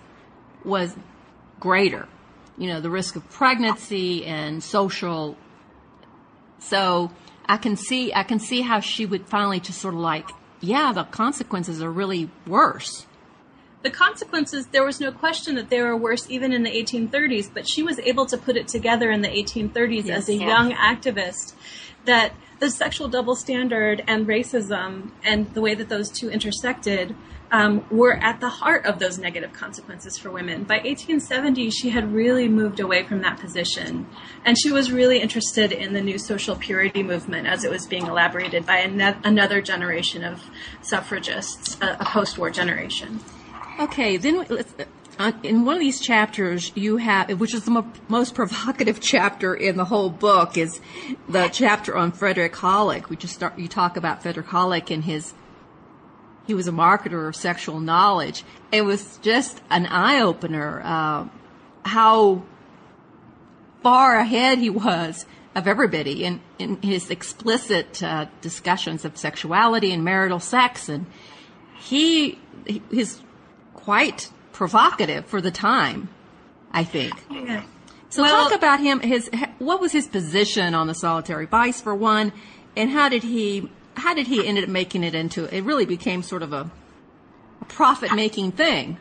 [0.64, 0.96] was
[1.60, 2.08] greater.
[2.58, 5.36] You know, the risk of pregnancy and social.
[6.60, 7.12] So
[7.46, 10.30] I can see I can see how she would finally just sort of like,
[10.62, 13.06] yeah, the consequences are really worse
[13.84, 17.70] the consequences, there was no question that they were worse even in the 1830s, but
[17.70, 20.48] she was able to put it together in the 1830s yes, as a yeah.
[20.48, 21.54] young activist
[22.06, 27.16] that the sexual double standard and racism and the way that those two intersected
[27.52, 30.64] um, were at the heart of those negative consequences for women.
[30.64, 34.06] By 1870, she had really moved away from that position,
[34.44, 38.06] and she was really interested in the new social purity movement as it was being
[38.06, 40.50] elaborated by an- another generation of
[40.82, 43.22] suffragists, a, a post-war generation.
[43.80, 44.46] Okay, then
[45.44, 49.78] in one of these chapters, you have, which is the mo- most provocative chapter in
[49.78, 50.80] the whole book, is
[51.28, 53.10] the chapter on Frederick Hollick.
[53.10, 55.34] We just start, you talk about Frederick Hollick and his
[56.46, 58.46] he was a marketer of sexual knowledge.
[58.72, 61.28] It was just an eye opener uh,
[61.84, 62.44] how
[63.84, 65.26] far ahead he was
[65.56, 70.88] of everybody in, in his explicit uh, discussions of sexuality and marital sex.
[70.88, 71.06] And
[71.80, 72.40] he
[72.92, 73.22] is
[73.74, 76.10] quite provocative for the time,
[76.72, 77.14] I think.
[77.30, 77.64] Yeah.
[78.10, 79.00] So well, talk about him.
[79.02, 82.34] His what was his position on the solitary vice for one,
[82.76, 85.46] and how did he how did he end up making it into?
[85.56, 86.72] It really became sort of a,
[87.62, 88.98] a profit making thing.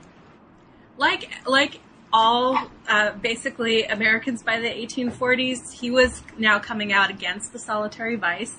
[0.98, 1.80] Like like
[2.16, 5.70] all uh, basically Americans by the 1840s.
[5.70, 8.56] He was now coming out against the solitary vice.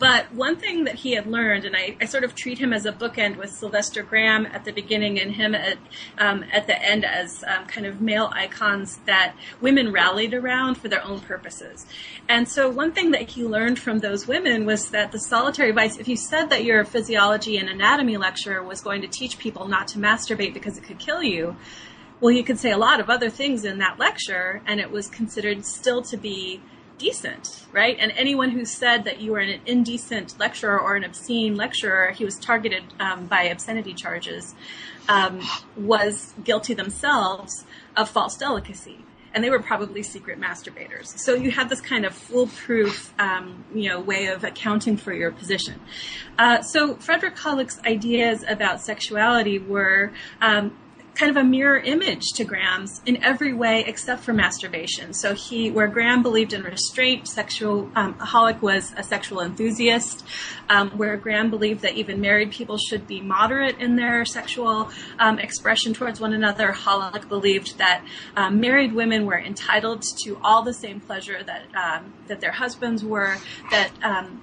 [0.00, 2.84] But one thing that he had learned, and I, I sort of treat him as
[2.84, 5.78] a bookend with Sylvester Graham at the beginning and him at,
[6.18, 10.88] um, at the end as um, kind of male icons that women rallied around for
[10.88, 11.86] their own purposes.
[12.28, 15.96] And so one thing that he learned from those women was that the solitary vice,
[15.96, 19.86] if you said that your physiology and anatomy lecturer was going to teach people not
[19.88, 21.54] to masturbate because it could kill you,
[22.20, 25.08] well, you could say a lot of other things in that lecture, and it was
[25.08, 26.60] considered still to be
[26.98, 27.96] decent, right?
[28.00, 32.24] And anyone who said that you were an indecent lecturer or an obscene lecturer, he
[32.24, 34.54] was targeted um, by obscenity charges,
[35.08, 35.42] um,
[35.76, 37.64] was guilty themselves
[37.96, 39.04] of false delicacy.
[39.34, 41.18] And they were probably secret masturbators.
[41.18, 45.30] So you had this kind of foolproof, um, you know, way of accounting for your
[45.30, 45.78] position.
[46.38, 50.74] Uh, so Frederick Hollick's ideas about sexuality were um,
[51.16, 55.12] kind of a mirror image to Graham's in every way except for masturbation.
[55.14, 60.24] So he, where Graham believed in restraint, sexual, um, Hollick was a sexual enthusiast.
[60.68, 65.38] Um, where Graham believed that even married people should be moderate in their sexual um,
[65.38, 68.04] expression towards one another, Hollick believed that
[68.36, 73.04] um, married women were entitled to all the same pleasure that um, that their husbands
[73.04, 73.36] were.
[73.70, 74.42] That um,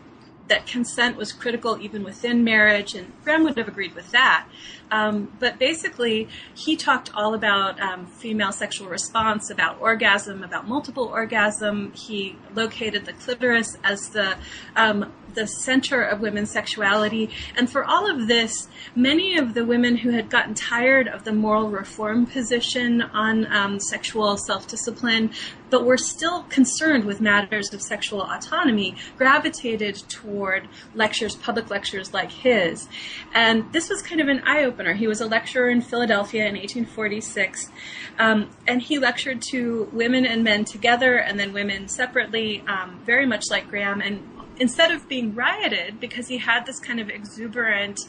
[0.54, 4.48] that consent was critical even within marriage, and Graham would have agreed with that.
[4.92, 11.06] Um, but basically, he talked all about um, female sexual response, about orgasm, about multiple
[11.06, 11.92] orgasm.
[11.94, 14.38] He located the clitoris as the
[14.76, 17.30] um, the center of women's sexuality.
[17.56, 21.34] And for all of this, many of the women who had gotten tired of the
[21.34, 25.32] moral reform position on um, sexual self discipline,
[25.69, 32.32] but were still concerned with matters of sexual autonomy, gravitated toward lectures, public lectures like
[32.32, 32.88] his.
[33.34, 34.93] And this was kind of an eye opener.
[34.93, 37.72] He was a lecturer in Philadelphia in 1846,
[38.19, 43.26] um, and he lectured to women and men together and then women separately, um, very
[43.26, 44.02] much like Graham.
[44.02, 44.22] And
[44.60, 48.00] instead of being rioted because he had this kind of exuberant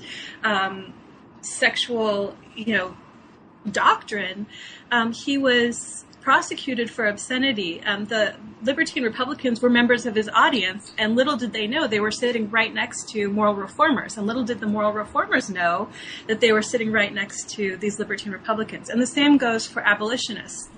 [0.43, 0.93] um,
[1.41, 2.97] sexual, you know,
[3.71, 4.47] doctrine,
[4.91, 7.83] um, he was prosecuted for obscenity.
[7.83, 12.01] Um, the Libertine Republicans were members of his audience, and little did they know they
[12.01, 14.17] were sitting right next to moral reformers.
[14.17, 15.91] And little did the moral reformers know
[16.27, 18.89] that they were sitting right next to these Libertine Republicans.
[18.89, 20.71] And the same goes for abolitionists.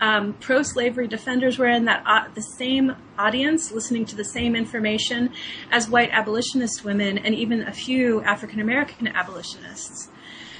[0.00, 5.30] Um, pro-slavery defenders were in that uh, the same audience, listening to the same information
[5.70, 10.10] as white abolitionist women, and even a few African American abolitionists.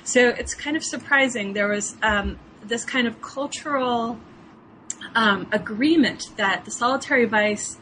[0.05, 1.55] So it's kind of surprising.
[1.55, 4.19] There was um, this kind of cultural
[5.15, 7.79] um, agreement that the solitary vice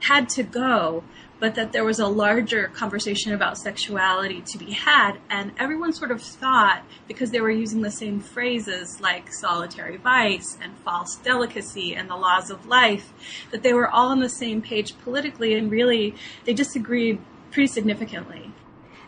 [0.00, 1.02] had to go
[1.40, 5.18] but that there was a larger conversation about sexuality to be had.
[5.30, 10.58] And everyone sort of thought, because they were using the same phrases like solitary vice
[10.60, 13.12] and false delicacy and the laws of life,
[13.50, 16.14] that they were all on the same page politically and really
[16.44, 18.52] they disagreed pretty significantly.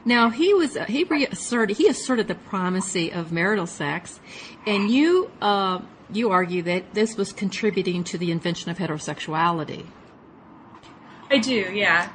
[0.05, 4.21] Now he was he reasserted he asserted the primacy of marital sex,
[4.67, 5.81] and you uh,
[6.13, 9.87] you argue that this was contributing to the invention of heterosexuality.
[11.31, 12.11] I do, yeah.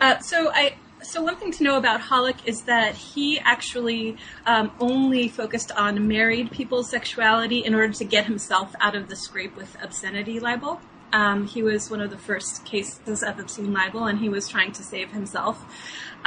[0.00, 4.72] Uh, so I so one thing to know about Hollick is that he actually um,
[4.80, 9.56] only focused on married people's sexuality in order to get himself out of the scrape
[9.56, 10.80] with obscenity libel.
[11.12, 14.72] Um, he was one of the first cases of obscene libel, and he was trying
[14.72, 15.64] to save himself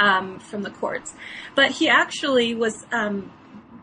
[0.00, 1.14] um, from the courts.
[1.54, 3.30] But he actually was um,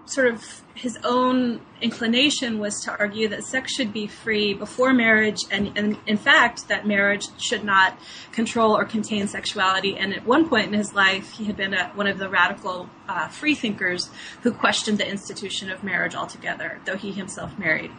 [0.06, 5.40] sort of his own inclination was to argue that sex should be free before marriage,
[5.50, 7.98] and, and, in fact, that marriage should not
[8.32, 9.98] control or contain sexuality.
[9.98, 12.90] And at one point in his life, he had been a, one of the radical
[13.08, 14.10] uh, freethinkers
[14.44, 17.92] who questioned the institution of marriage altogether, though he himself married.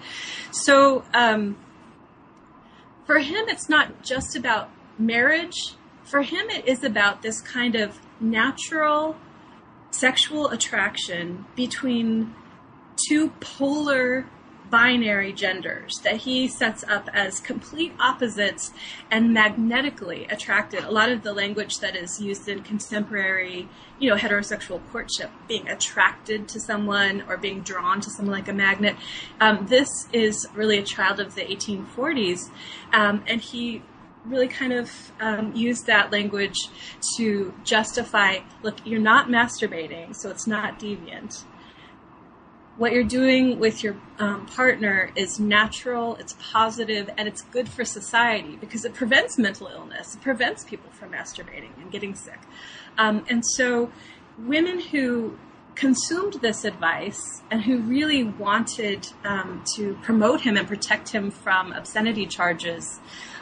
[0.53, 1.57] So um,
[3.07, 5.75] for him, it's not just about marriage.
[6.09, 9.16] For him, it is about this kind of natural
[9.90, 12.34] sexual attraction between
[12.96, 14.26] two polar
[14.70, 18.70] binary genders that he sets up as complete opposites
[19.11, 20.84] and magnetically attracted.
[20.84, 25.68] A lot of the language that is used in contemporary, you know, heterosexual courtship, being
[25.68, 28.96] attracted to someone or being drawn to someone like a magnet.
[29.40, 32.50] Um, this is really a child of the 1840s,
[32.92, 33.82] um, and he
[34.29, 36.68] really kind of um, used that language
[37.16, 41.45] to justify look, you're not masturbating, so it's not deviant.
[42.76, 47.85] What you're doing with your um, partner is natural, it's positive, and it's good for
[47.85, 50.14] society because it prevents mental illness.
[50.14, 52.39] It prevents people from masturbating and getting sick.
[52.97, 53.91] Um, and so,
[54.39, 55.37] women who
[55.79, 61.72] consumed this advice and who really wanted um, to promote him and protect him from
[61.72, 62.99] obscenity charges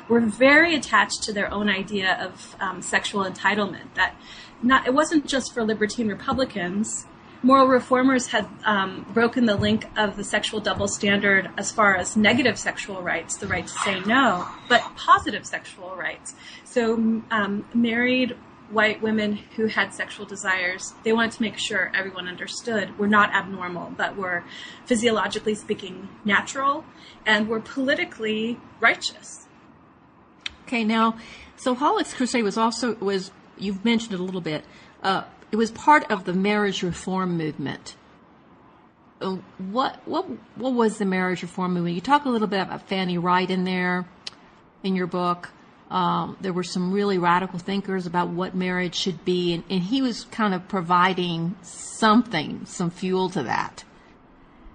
[0.09, 3.95] were very attached to their own idea of um, sexual entitlement.
[3.95, 4.15] That
[4.63, 7.07] not it wasn't just for libertine Republicans.
[7.43, 12.17] Moral reformers had um, broken the link of the sexual double standard as far as
[12.17, 16.35] negative sexual rights, the right to say no, but positive sexual rights.
[16.65, 16.95] So
[17.31, 18.37] um, married
[18.71, 23.33] white women who had sexual desires, they wanted to make sure everyone understood were not
[23.33, 24.43] abnormal, but were
[24.87, 26.85] physiologically speaking natural
[27.25, 29.46] and were politically righteous.
[30.67, 31.17] Okay, now,
[31.57, 34.65] so Hollick's Crusade was also was you've mentioned it a little bit.
[35.01, 37.95] Uh, it was part of the marriage reform movement.
[39.21, 41.95] Uh, what what what was the marriage reform movement?
[41.95, 44.07] You talk a little bit about Fanny Wright in there,
[44.83, 45.51] in your book.
[45.89, 50.03] Um, there were some really radical thinkers about what marriage should be, and, and he
[50.03, 53.85] was kind of providing something, some fuel to that.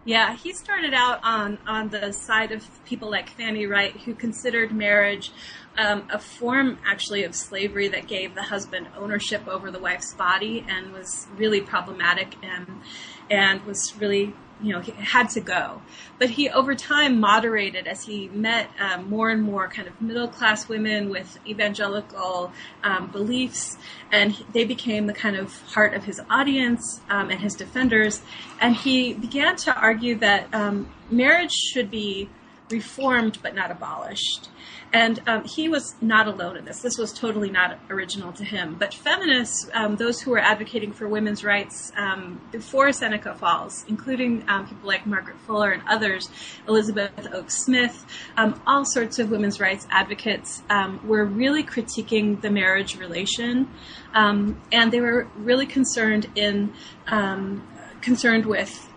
[0.04, 4.72] Yeah, he started out on, on the side of people like Fanny Wright, who considered
[4.72, 5.32] marriage
[5.78, 10.66] um, a form actually of slavery that gave the husband ownership over the wife's body
[10.68, 12.82] and was really problematic and
[13.30, 15.82] and was really you know, he had to go.
[16.20, 20.28] But he, over time, moderated as he met um, more and more kind of middle
[20.28, 22.52] class women with evangelical
[22.84, 23.78] um, beliefs,
[24.12, 28.22] and he, they became the kind of heart of his audience um, and his defenders.
[28.60, 32.30] And he began to argue that um, marriage should be
[32.70, 34.50] reformed but not abolished.
[34.94, 36.82] And um, he was not alone in this.
[36.82, 38.76] This was totally not original to him.
[38.78, 44.44] But feminists, um, those who were advocating for women's rights um, before Seneca Falls, including
[44.50, 46.30] um, people like Margaret Fuller and others,
[46.68, 52.50] Elizabeth Oakes Smith, um, all sorts of women's rights advocates, um, were really critiquing the
[52.50, 53.70] marriage relation,
[54.14, 56.74] and they were really concerned in
[58.02, 58.90] concerned with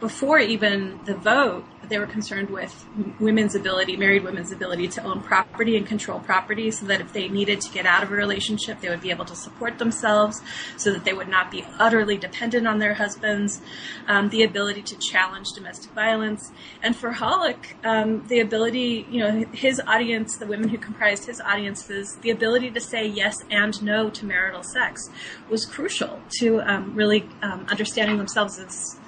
[0.00, 2.86] before even the vote they were concerned with
[3.18, 7.28] women's ability, married women's ability to own property and control property so that if they
[7.28, 10.40] needed to get out of a relationship, they would be able to support themselves
[10.76, 13.60] so that they would not be utterly dependent on their husbands,
[14.06, 16.52] um, the ability to challenge domestic violence.
[16.82, 21.40] And for Hollick, um, the ability, you know, his audience, the women who comprised his
[21.40, 25.10] audiences, the ability to say yes and no to marital sex
[25.48, 28.99] was crucial to um, really um, understanding themselves as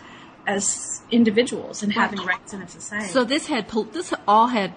[0.47, 3.13] as individuals and having rights in a society.
[3.13, 4.75] So this had this all had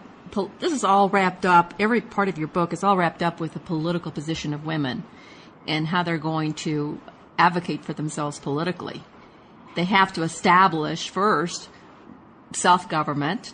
[0.59, 1.73] this is all wrapped up.
[1.79, 5.03] Every part of your book is all wrapped up with the political position of women
[5.67, 6.99] and how they're going to
[7.37, 9.03] advocate for themselves politically.
[9.75, 11.69] They have to establish first
[12.53, 13.53] self government.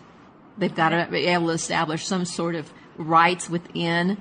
[0.58, 4.18] They've got to be able to establish some sort of rights within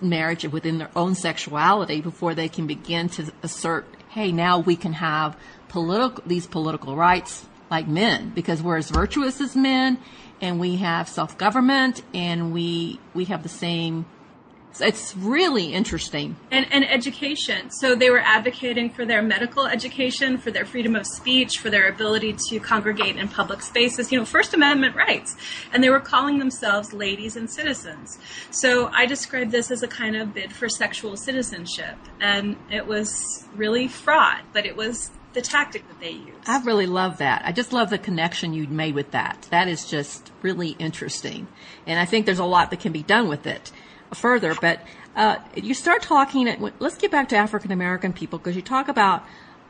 [0.00, 4.76] marriage and within their own sexuality before they can begin to assert, hey, now we
[4.76, 5.36] can have
[5.68, 9.98] political these political rights like men because we're as virtuous as men
[10.40, 14.06] and we have self-government and we we have the same
[14.80, 16.36] it's really interesting.
[16.50, 17.70] And, and education.
[17.70, 21.88] So they were advocating for their medical education, for their freedom of speech, for their
[21.88, 25.36] ability to congregate in public spaces, you know, First Amendment rights.
[25.72, 28.18] And they were calling themselves ladies and citizens.
[28.50, 31.96] So I describe this as a kind of bid for sexual citizenship.
[32.20, 36.34] And it was really fraught, but it was the tactic that they use.
[36.46, 37.42] I really love that.
[37.44, 39.48] I just love the connection you made with that.
[39.50, 41.48] That is just really interesting.
[41.86, 43.72] And I think there's a lot that can be done with it
[44.12, 44.54] further.
[44.60, 44.80] But
[45.16, 49.24] uh, you start talking, let's get back to African American people because you talk about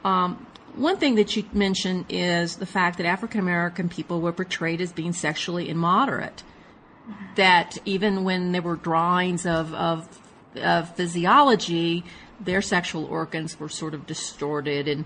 [0.04, 4.80] um, one thing that you mentioned is the fact that African American people were portrayed
[4.80, 6.42] as being sexually immoderate.
[7.36, 10.08] That even when there were drawings of, of,
[10.56, 12.04] of physiology,
[12.40, 15.04] their sexual organs were sort of distorted and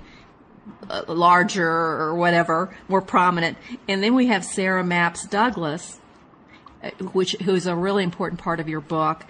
[0.89, 3.59] uh, larger or whatever, more prominent.
[3.89, 5.99] And then we have Sarah Mapps Douglas,
[7.13, 9.25] which who's a really important part of your book.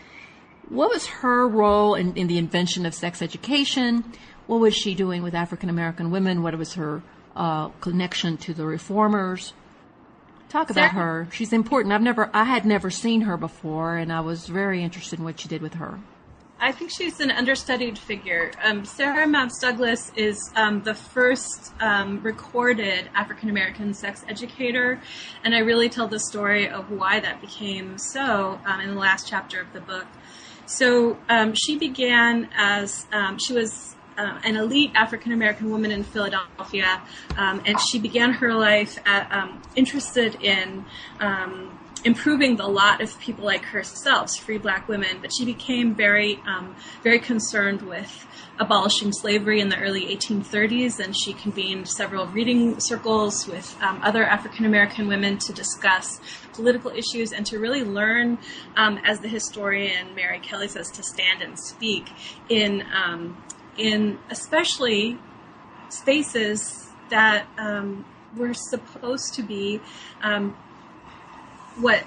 [0.68, 4.04] What was her role in, in the invention of sex education?
[4.46, 6.42] What was she doing with African American women?
[6.42, 7.02] What was her
[7.34, 9.52] uh, connection to the reformers?
[10.48, 11.28] Talk about her.
[11.30, 11.92] She's important.
[11.92, 15.38] I've never, I had never seen her before, and I was very interested in what
[15.40, 15.98] she did with her.
[16.60, 18.50] I think she's an understudied figure.
[18.62, 25.00] Um, Sarah Mapps Douglas is um, the first um, recorded African American sex educator,
[25.44, 29.28] and I really tell the story of why that became so um, in the last
[29.28, 30.06] chapter of the book.
[30.66, 36.02] So um, she began as um, she was uh, an elite African American woman in
[36.02, 37.00] Philadelphia,
[37.36, 40.84] um, and she began her life at, um, interested in
[41.20, 45.18] um, improving the lot of people like herself, free black women.
[45.20, 48.26] But she became very, um, very concerned with
[48.58, 54.24] abolishing slavery in the early 1830s, and she convened several reading circles with um, other
[54.24, 56.20] African American women to discuss
[56.52, 58.38] political issues and to really learn,
[58.76, 62.10] um, as the historian Mary Kelley says, to stand and speak
[62.48, 63.36] in um,
[63.76, 65.18] in especially
[65.88, 68.04] spaces that um,
[68.36, 69.80] were supposed to be
[70.22, 70.56] um,
[71.80, 72.04] what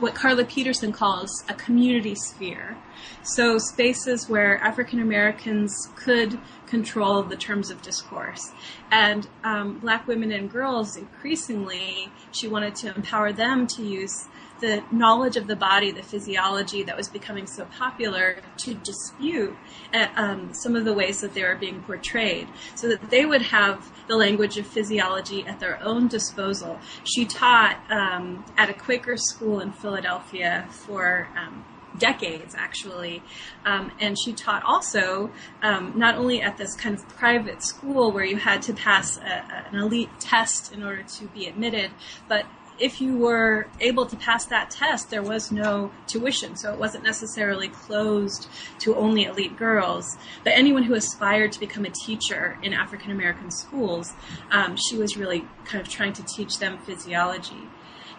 [0.00, 2.76] what Carla Peterson calls a community sphere.
[3.22, 8.52] So spaces where African Americans could control the terms of discourse.
[8.90, 14.26] And um, black women and girls, increasingly, she wanted to empower them to use
[14.60, 19.56] the knowledge of the body, the physiology that was becoming so popular to dispute
[19.92, 23.42] uh, um, some of the ways that they were being portrayed so that they would
[23.42, 26.78] have the language of physiology at their own disposal.
[27.04, 31.64] She taught um, at a Quaker school in Philadelphia for um,
[31.98, 33.22] decades actually
[33.64, 35.30] um, and she taught also
[35.62, 39.68] um, not only at this kind of private school where you had to pass a,
[39.68, 41.90] an elite test in order to be admitted
[42.28, 42.46] but
[42.78, 47.02] if you were able to pass that test there was no tuition so it wasn't
[47.04, 48.48] necessarily closed
[48.78, 50.04] to only elite girls.
[50.42, 54.12] But anyone who aspired to become a teacher in african american schools
[54.50, 57.62] um, she was really kind of trying to teach them physiology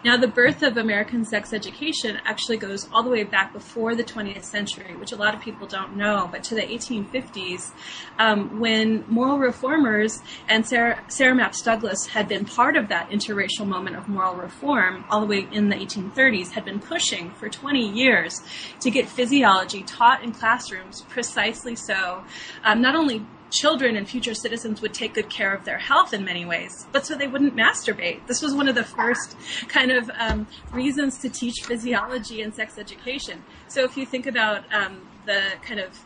[0.06, 4.04] now, the birth of American sex education actually goes all the way back before the
[4.04, 7.72] 20th century, which a lot of people don't know, but to the 1850s,
[8.16, 13.66] um, when moral reformers and Sarah, Sarah Mapps Douglas had been part of that interracial
[13.66, 17.88] moment of moral reform all the way in the 1830s, had been pushing for 20
[17.88, 18.42] years
[18.78, 22.22] to get physiology taught in classrooms precisely so,
[22.62, 26.24] um, not only children and future citizens would take good care of their health in
[26.24, 28.26] many ways, but so they wouldn't masturbate.
[28.26, 29.36] This was one of the first
[29.68, 33.42] kind of um, reasons to teach physiology and sex education.
[33.68, 35.98] So if you think about um, the kind of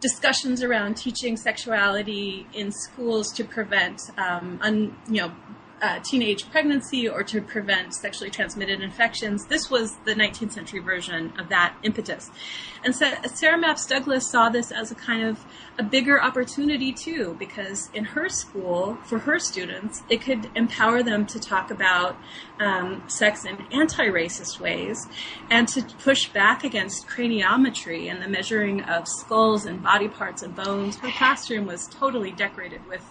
[0.00, 5.32] discussions around teaching sexuality in schools to prevent, um, un, you know,
[5.82, 9.46] uh, teenage pregnancy or to prevent sexually transmitted infections.
[9.46, 12.30] This was the 19th century version of that impetus.
[12.84, 15.44] And so Sarah Mapps Douglas saw this as a kind of
[15.78, 21.26] a bigger opportunity too, because in her school, for her students, it could empower them
[21.26, 22.16] to talk about
[22.58, 25.06] um, sex in anti-racist ways
[25.50, 30.54] and to push back against craniometry and the measuring of skulls and body parts and
[30.56, 30.96] bones.
[30.96, 33.04] Her classroom was totally decorated with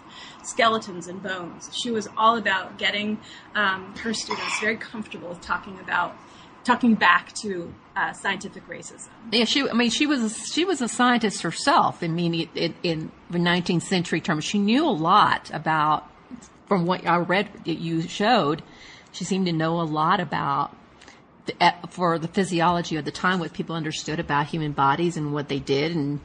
[0.45, 1.69] skeletons and bones.
[1.73, 3.19] She was all about getting
[3.55, 6.15] um, her students very comfortable with talking about
[6.63, 9.07] talking back to uh, scientific racism.
[9.31, 9.69] Yeah, she.
[9.69, 12.03] I mean, she was she was a scientist herself.
[12.03, 12.49] I mean,
[12.83, 16.09] in the 19th century terms, she knew a lot about.
[16.67, 18.63] From what I read, that you showed,
[19.11, 20.75] she seemed to know a lot about
[21.45, 21.53] the,
[21.91, 25.59] for the physiology of the time, what people understood about human bodies and what they
[25.59, 26.19] did, and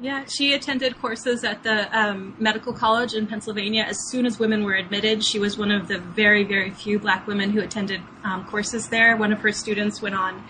[0.00, 4.62] Yeah, she attended courses at the um, medical college in Pennsylvania as soon as women
[4.64, 5.24] were admitted.
[5.24, 9.16] She was one of the very, very few black women who attended um, courses there.
[9.16, 10.44] One of her students went on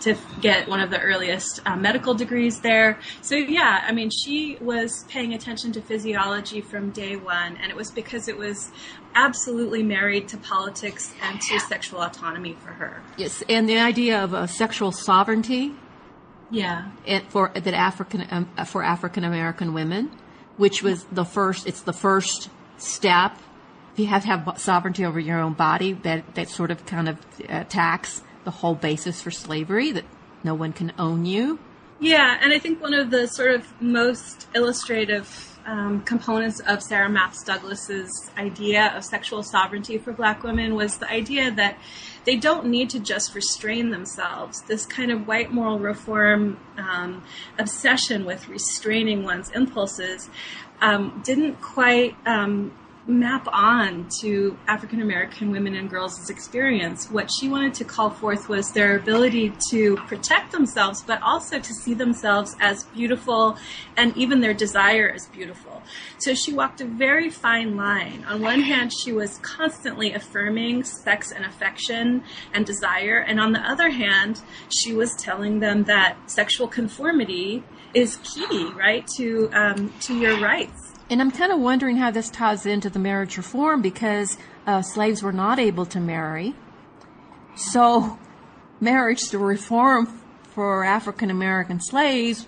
[0.00, 2.98] to get one of the earliest uh, medical degrees there.
[3.20, 7.76] So, yeah, I mean, she was paying attention to physiology from day one, and it
[7.76, 8.70] was because it was
[9.14, 13.02] absolutely married to politics and to sexual autonomy for her.
[13.16, 15.74] yes, and the idea of uh, sexual sovereignty
[16.54, 16.90] Yeah.
[17.04, 20.10] it, for that African um, for African American women,
[20.56, 21.66] which was the first.
[21.66, 22.48] It's the first
[22.78, 23.38] step.
[23.92, 25.92] If you have to have sovereignty over your own body.
[25.92, 29.92] That that sort of kind of attacks the whole basis for slavery.
[29.92, 30.04] That
[30.42, 31.58] no one can own you.
[32.00, 37.08] Yeah, and I think one of the sort of most illustrative um, components of Sarah
[37.08, 41.78] Mapps Douglas's idea of sexual sovereignty for Black women was the idea that
[42.24, 44.62] they don't need to just restrain themselves.
[44.62, 47.22] This kind of white moral reform um,
[47.58, 50.28] obsession with restraining one's impulses
[50.80, 52.72] um, didn't quite um,
[53.06, 57.10] map on to African American women and girls' experience.
[57.10, 61.74] What she wanted to call forth was their ability to protect themselves, but also to
[61.74, 63.58] see themselves as beautiful
[63.96, 65.82] and even their desire as beautiful.
[66.18, 68.24] So she walked a very fine line.
[68.26, 72.24] On one hand, she was constantly affirming sex and affection
[72.54, 78.16] and desire, and on the other hand, she was telling them that sexual conformity is
[78.18, 82.66] key, right, to um, to your rights and I'm kind of wondering how this ties
[82.66, 84.36] into the marriage reform because
[84.66, 86.54] uh, slaves were not able to marry.
[87.56, 88.18] So,
[88.80, 90.06] marriage to reform
[90.54, 92.46] for African American slaves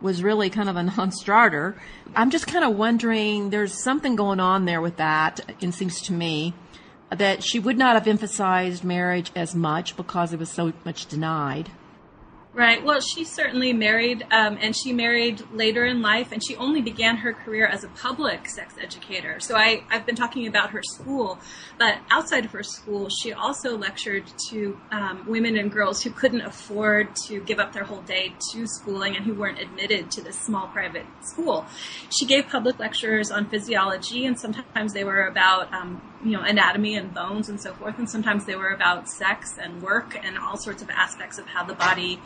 [0.00, 1.76] was really kind of a non-starter.
[2.16, 6.12] I'm just kind of wondering, there's something going on there with that, it seems to
[6.12, 6.54] me,
[7.10, 11.70] that she would not have emphasized marriage as much because it was so much denied.
[12.52, 12.84] Right.
[12.84, 17.18] Well, she certainly married, um, and she married later in life, and she only began
[17.18, 19.38] her career as a public sex educator.
[19.38, 21.38] So I, I've been talking about her school,
[21.78, 26.40] but outside of her school, she also lectured to um, women and girls who couldn't
[26.40, 30.36] afford to give up their whole day to schooling and who weren't admitted to this
[30.40, 31.64] small private school.
[32.10, 36.96] She gave public lectures on physiology, and sometimes they were about um, you know anatomy
[36.96, 40.56] and bones and so forth and sometimes they were about sex and work and all
[40.56, 42.20] sorts of aspects of how the body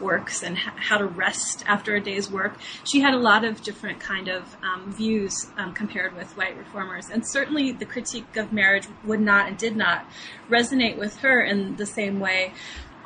[0.00, 2.56] works and how to rest after a day's work.
[2.84, 7.08] She had a lot of different kind of um, views um, compared with white reformers.
[7.10, 10.06] And certainly the critique of marriage would not and did not
[10.48, 12.52] resonate with her in the same way.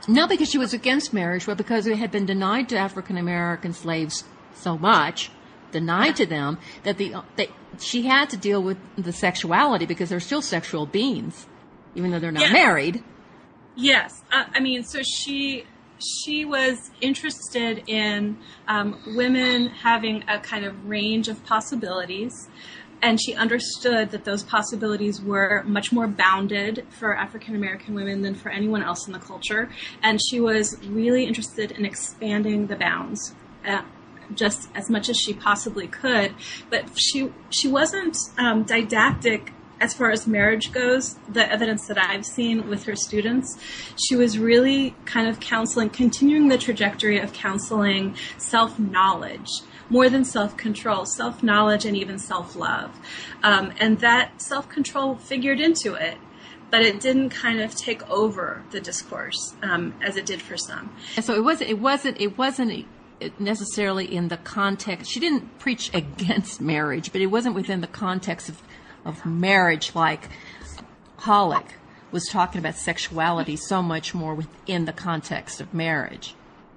[0.06, 3.72] Not because she was against marriage but because it had been denied to african american
[3.72, 5.30] slaves so much
[5.74, 7.48] denied to them that the that
[7.80, 11.46] she had to deal with the sexuality because they're still sexual beings,
[11.94, 12.52] even though they're not yeah.
[12.52, 13.02] married.
[13.74, 15.66] Yes, uh, I mean, so she
[15.98, 22.48] she was interested in um, women having a kind of range of possibilities.
[23.02, 28.34] And she understood that those possibilities were much more bounded for African American women than
[28.34, 29.68] for anyone else in the culture.
[30.02, 33.34] And she was really interested in expanding the bounds.
[33.66, 33.82] Uh,
[34.34, 36.34] just as much as she possibly could.
[36.70, 41.16] But she she wasn't um, didactic as far as marriage goes.
[41.28, 43.58] The evidence that I've seen with her students,
[43.96, 49.48] she was really kind of counseling, continuing the trajectory of counseling self knowledge.
[49.90, 52.98] More than self control, self knowledge, and even self love.
[53.42, 56.16] Um, and that self control figured into it
[56.74, 60.92] but it didn't kind of take over the discourse um, as it did for some.
[61.14, 61.70] And so it wasn't.
[61.70, 62.20] It wasn't.
[62.20, 62.86] It wasn't
[63.38, 65.10] necessarily in the context.
[65.10, 68.62] She didn't preach against marriage, but it wasn't within the context of,
[69.04, 70.28] of marriage like
[71.20, 71.66] Hollick
[72.10, 76.34] was talking about sexuality so much more within the context of marriage.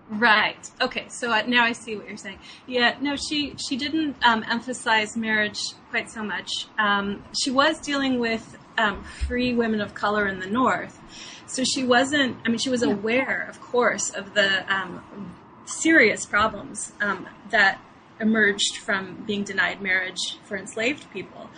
[0.10, 0.72] Right.
[0.82, 1.06] Okay.
[1.10, 2.40] So uh, now I see what you're saying.
[2.66, 2.96] Yeah.
[3.02, 6.50] No, she she didn't um, emphasize marriage quite so much.
[6.80, 10.98] Um, she was dealing with um, free women of color in the North,
[11.46, 12.38] so she wasn't.
[12.46, 15.36] I mean, she was aware, of course, of the um,
[15.68, 17.80] serious problems um, that
[18.20, 21.50] emerged from being denied marriage for enslaved people.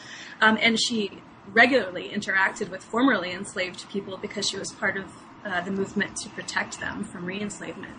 [0.42, 5.06] Um, and she regularly interacted with formerly enslaved people because she was part of
[5.46, 7.96] uh, the movement to protect them from re-enslavement.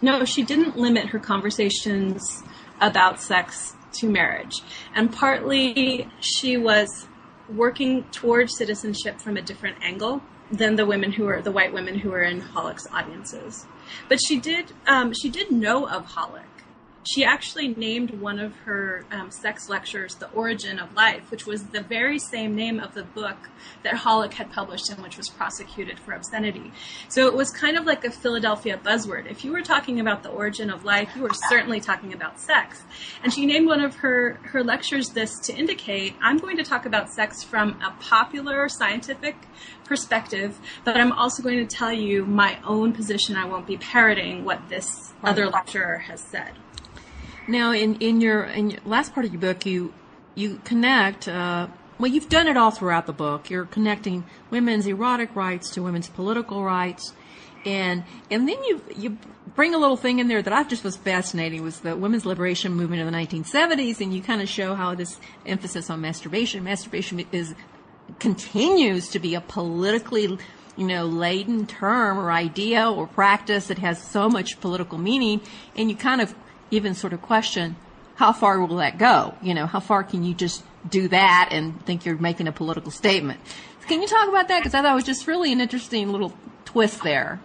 [0.00, 2.42] No, she didn't limit her conversations
[2.80, 4.62] about sex to marriage.
[4.94, 7.06] And partly she was
[7.48, 11.98] working towards citizenship from a different angle than the women who were the white women
[11.98, 13.66] who were in Hollick's audiences.
[14.08, 16.41] But she did um, she did know of Hollick.
[17.04, 21.64] She actually named one of her um, sex lectures "The Origin of Life," which was
[21.64, 23.36] the very same name of the book
[23.82, 26.72] that Hollick had published and which was prosecuted for obscenity.
[27.08, 29.28] So it was kind of like a Philadelphia buzzword.
[29.28, 32.82] If you were talking about the origin of life, you were certainly talking about sex.
[33.22, 36.86] And she named one of her her lectures this to indicate I'm going to talk
[36.86, 39.36] about sex from a popular scientific
[39.84, 43.36] perspective, but I'm also going to tell you my own position.
[43.36, 46.52] I won't be parroting what this other lecturer has said.
[47.48, 49.92] Now, in, in your in your last part of your book, you
[50.34, 51.28] you connect.
[51.28, 51.68] Uh,
[51.98, 53.50] well, you've done it all throughout the book.
[53.50, 57.12] You're connecting women's erotic rights to women's political rights,
[57.64, 59.18] and and then you you
[59.54, 62.74] bring a little thing in there that I just was fascinating was the women's liberation
[62.74, 66.64] movement in the 1970s, and you kind of show how this emphasis on masturbation.
[66.64, 67.54] Masturbation is
[68.18, 70.38] continues to be a politically
[70.76, 75.40] you know, laden term or idea or practice that has so much political meaning,
[75.76, 76.34] and you kind of
[76.72, 77.76] even sort of question
[78.16, 79.34] how far will that go?
[79.42, 82.90] You know, how far can you just do that and think you're making a political
[82.90, 83.40] statement?
[83.88, 84.60] Can you talk about that?
[84.60, 86.32] Because I thought it was just really an interesting little
[86.64, 87.40] twist there.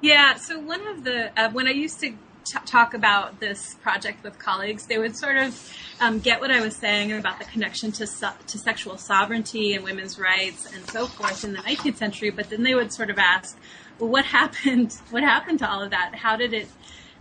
[0.00, 0.34] Yeah.
[0.34, 4.38] So one of the uh, when I used to t- talk about this project with
[4.38, 8.06] colleagues, they would sort of um, get what I was saying about the connection to
[8.06, 12.62] to sexual sovereignty and women's rights and so forth in the 19th century, but then
[12.62, 13.56] they would sort of ask,
[13.98, 14.96] well, what happened?
[15.10, 16.14] What happened to all of that?
[16.14, 16.68] How did it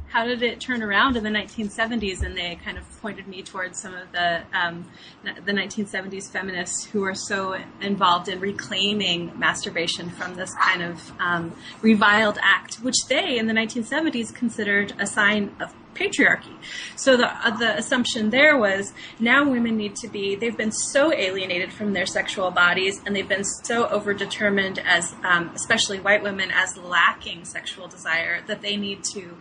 [0.10, 2.24] how did it turn around in the 1970s?
[2.24, 4.86] And they kind of pointed me towards some of the um,
[5.24, 11.56] the 1970s feminists who were so involved in reclaiming masturbation from this kind of um,
[11.82, 16.56] reviled act, which they in the 1970s considered a sign of patriarchy.
[16.96, 21.14] So the uh, the assumption there was now women need to be they've been so
[21.14, 26.52] alienated from their sexual bodies and they've been so overdetermined as um, especially white women
[26.52, 29.36] as lacking sexual desire that they need to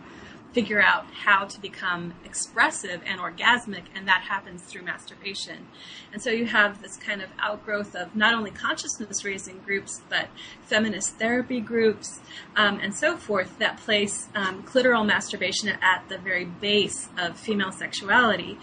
[0.55, 5.67] figure out how to become expressive and orgasmic, and that happens through masturbation.
[6.13, 10.29] And so you have this kind of outgrowth of not only consciousness raising groups, but
[10.61, 12.21] feminist therapy groups
[12.55, 17.73] um, and so forth that place um, clitoral masturbation at the very base of female
[17.73, 18.57] sexuality.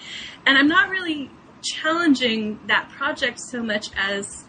[0.47, 1.31] And I'm not really
[1.63, 4.47] challenging that project so much as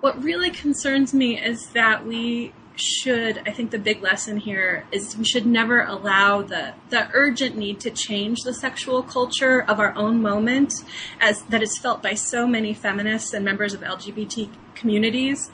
[0.00, 5.16] what really concerns me is that we should I think the big lesson here is
[5.16, 9.94] we should never allow the the urgent need to change the sexual culture of our
[9.96, 10.72] own moment
[11.20, 15.50] as that is felt by so many feminists and members of LGBT communities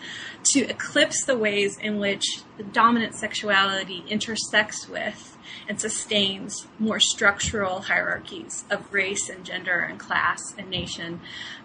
[0.53, 7.81] to eclipse the ways in which the dominant sexuality intersects with and sustains more structural
[7.83, 11.21] hierarchies of race and gender and class and nation.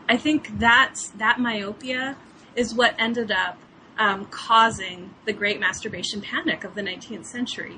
[0.07, 2.16] I think that's that myopia
[2.55, 3.57] is what ended up
[3.99, 7.75] um, causing the great masturbation panic of the 19th century.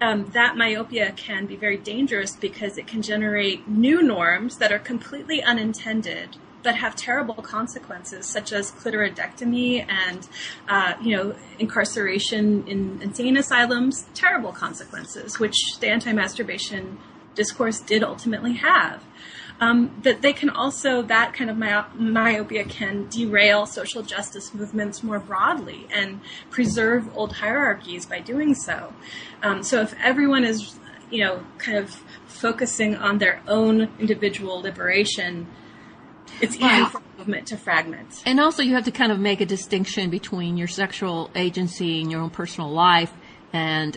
[0.00, 4.78] Um, that myopia can be very dangerous because it can generate new norms that are
[4.78, 10.28] completely unintended but have terrible consequences, such as clitoridectomy and,
[10.68, 14.06] uh, you know, incarceration in insane asylums.
[14.14, 16.98] Terrible consequences, which the anti-masturbation
[17.36, 19.04] discourse did ultimately have.
[19.58, 25.18] Um, that they can also, that kind of myopia can derail social justice movements more
[25.18, 28.92] broadly and preserve old hierarchies by doing so.
[29.42, 30.78] Um, so if everyone is,
[31.10, 35.46] you know, kind of focusing on their own individual liberation,
[36.40, 38.22] it's easy for movement to fragment.
[38.26, 42.10] And also, you have to kind of make a distinction between your sexual agency and
[42.10, 43.12] your own personal life
[43.52, 43.96] and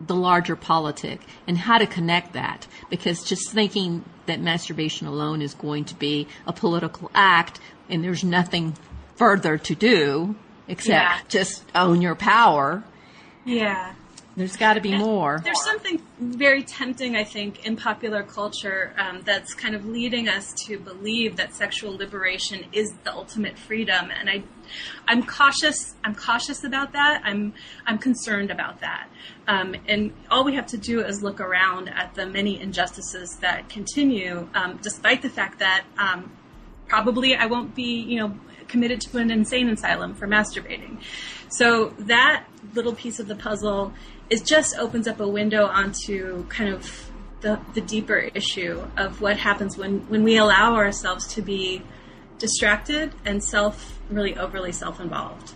[0.00, 2.66] the larger politic and how to connect that.
[2.88, 8.24] Because just thinking that masturbation alone is going to be a political act and there's
[8.24, 8.74] nothing
[9.16, 10.34] further to do
[10.68, 11.18] except yeah.
[11.28, 12.82] just own your power.
[13.44, 13.94] Yeah.
[14.34, 15.40] There's got to be more.
[15.44, 20.54] There's something very tempting, I think, in popular culture um, that's kind of leading us
[20.66, 24.42] to believe that sexual liberation is the ultimate freedom, and I,
[25.06, 25.94] I'm cautious.
[26.02, 27.20] I'm cautious about that.
[27.24, 27.52] I'm
[27.86, 29.08] I'm concerned about that.
[29.46, 33.68] Um, and all we have to do is look around at the many injustices that
[33.68, 36.32] continue, um, despite the fact that um,
[36.86, 38.34] probably I won't be, you know,
[38.68, 41.00] committed to an insane asylum for masturbating.
[41.48, 42.44] So that
[42.74, 43.92] little piece of the puzzle
[44.32, 47.10] it just opens up a window onto kind of
[47.42, 51.82] the, the deeper issue of what happens when, when we allow ourselves to be
[52.38, 55.52] distracted and self really overly self-involved.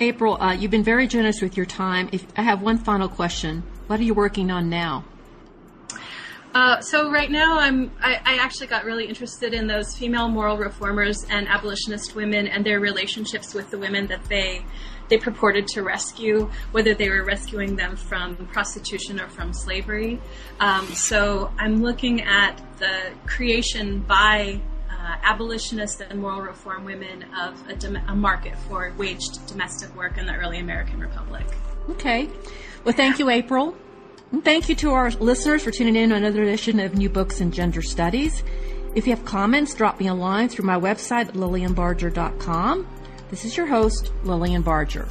[0.00, 2.08] April, uh, you've been very generous with your time.
[2.10, 5.04] If I have one final question, what are you working on now?
[6.54, 10.56] Uh, so right now, I'm I, I, actually got really interested in those female moral
[10.56, 14.64] reformers and abolitionist women and their relationships with the women that they
[15.08, 20.20] they purported to rescue, whether they were rescuing them from prostitution or from slavery.
[20.60, 27.68] Um, so I'm looking at the creation by uh, abolitionist and moral reform women of
[27.68, 31.44] a, dom- a market for waged domestic work in the early American Republic.
[31.90, 32.30] Okay.
[32.84, 33.76] Well, thank you, April.
[34.42, 37.52] Thank you to our listeners for tuning in to another edition of New Books in
[37.52, 38.42] Gender Studies.
[38.94, 42.86] If you have comments, drop me a line through my website, lilianbarger.com.
[43.30, 45.08] This is your host, Lilian Barger.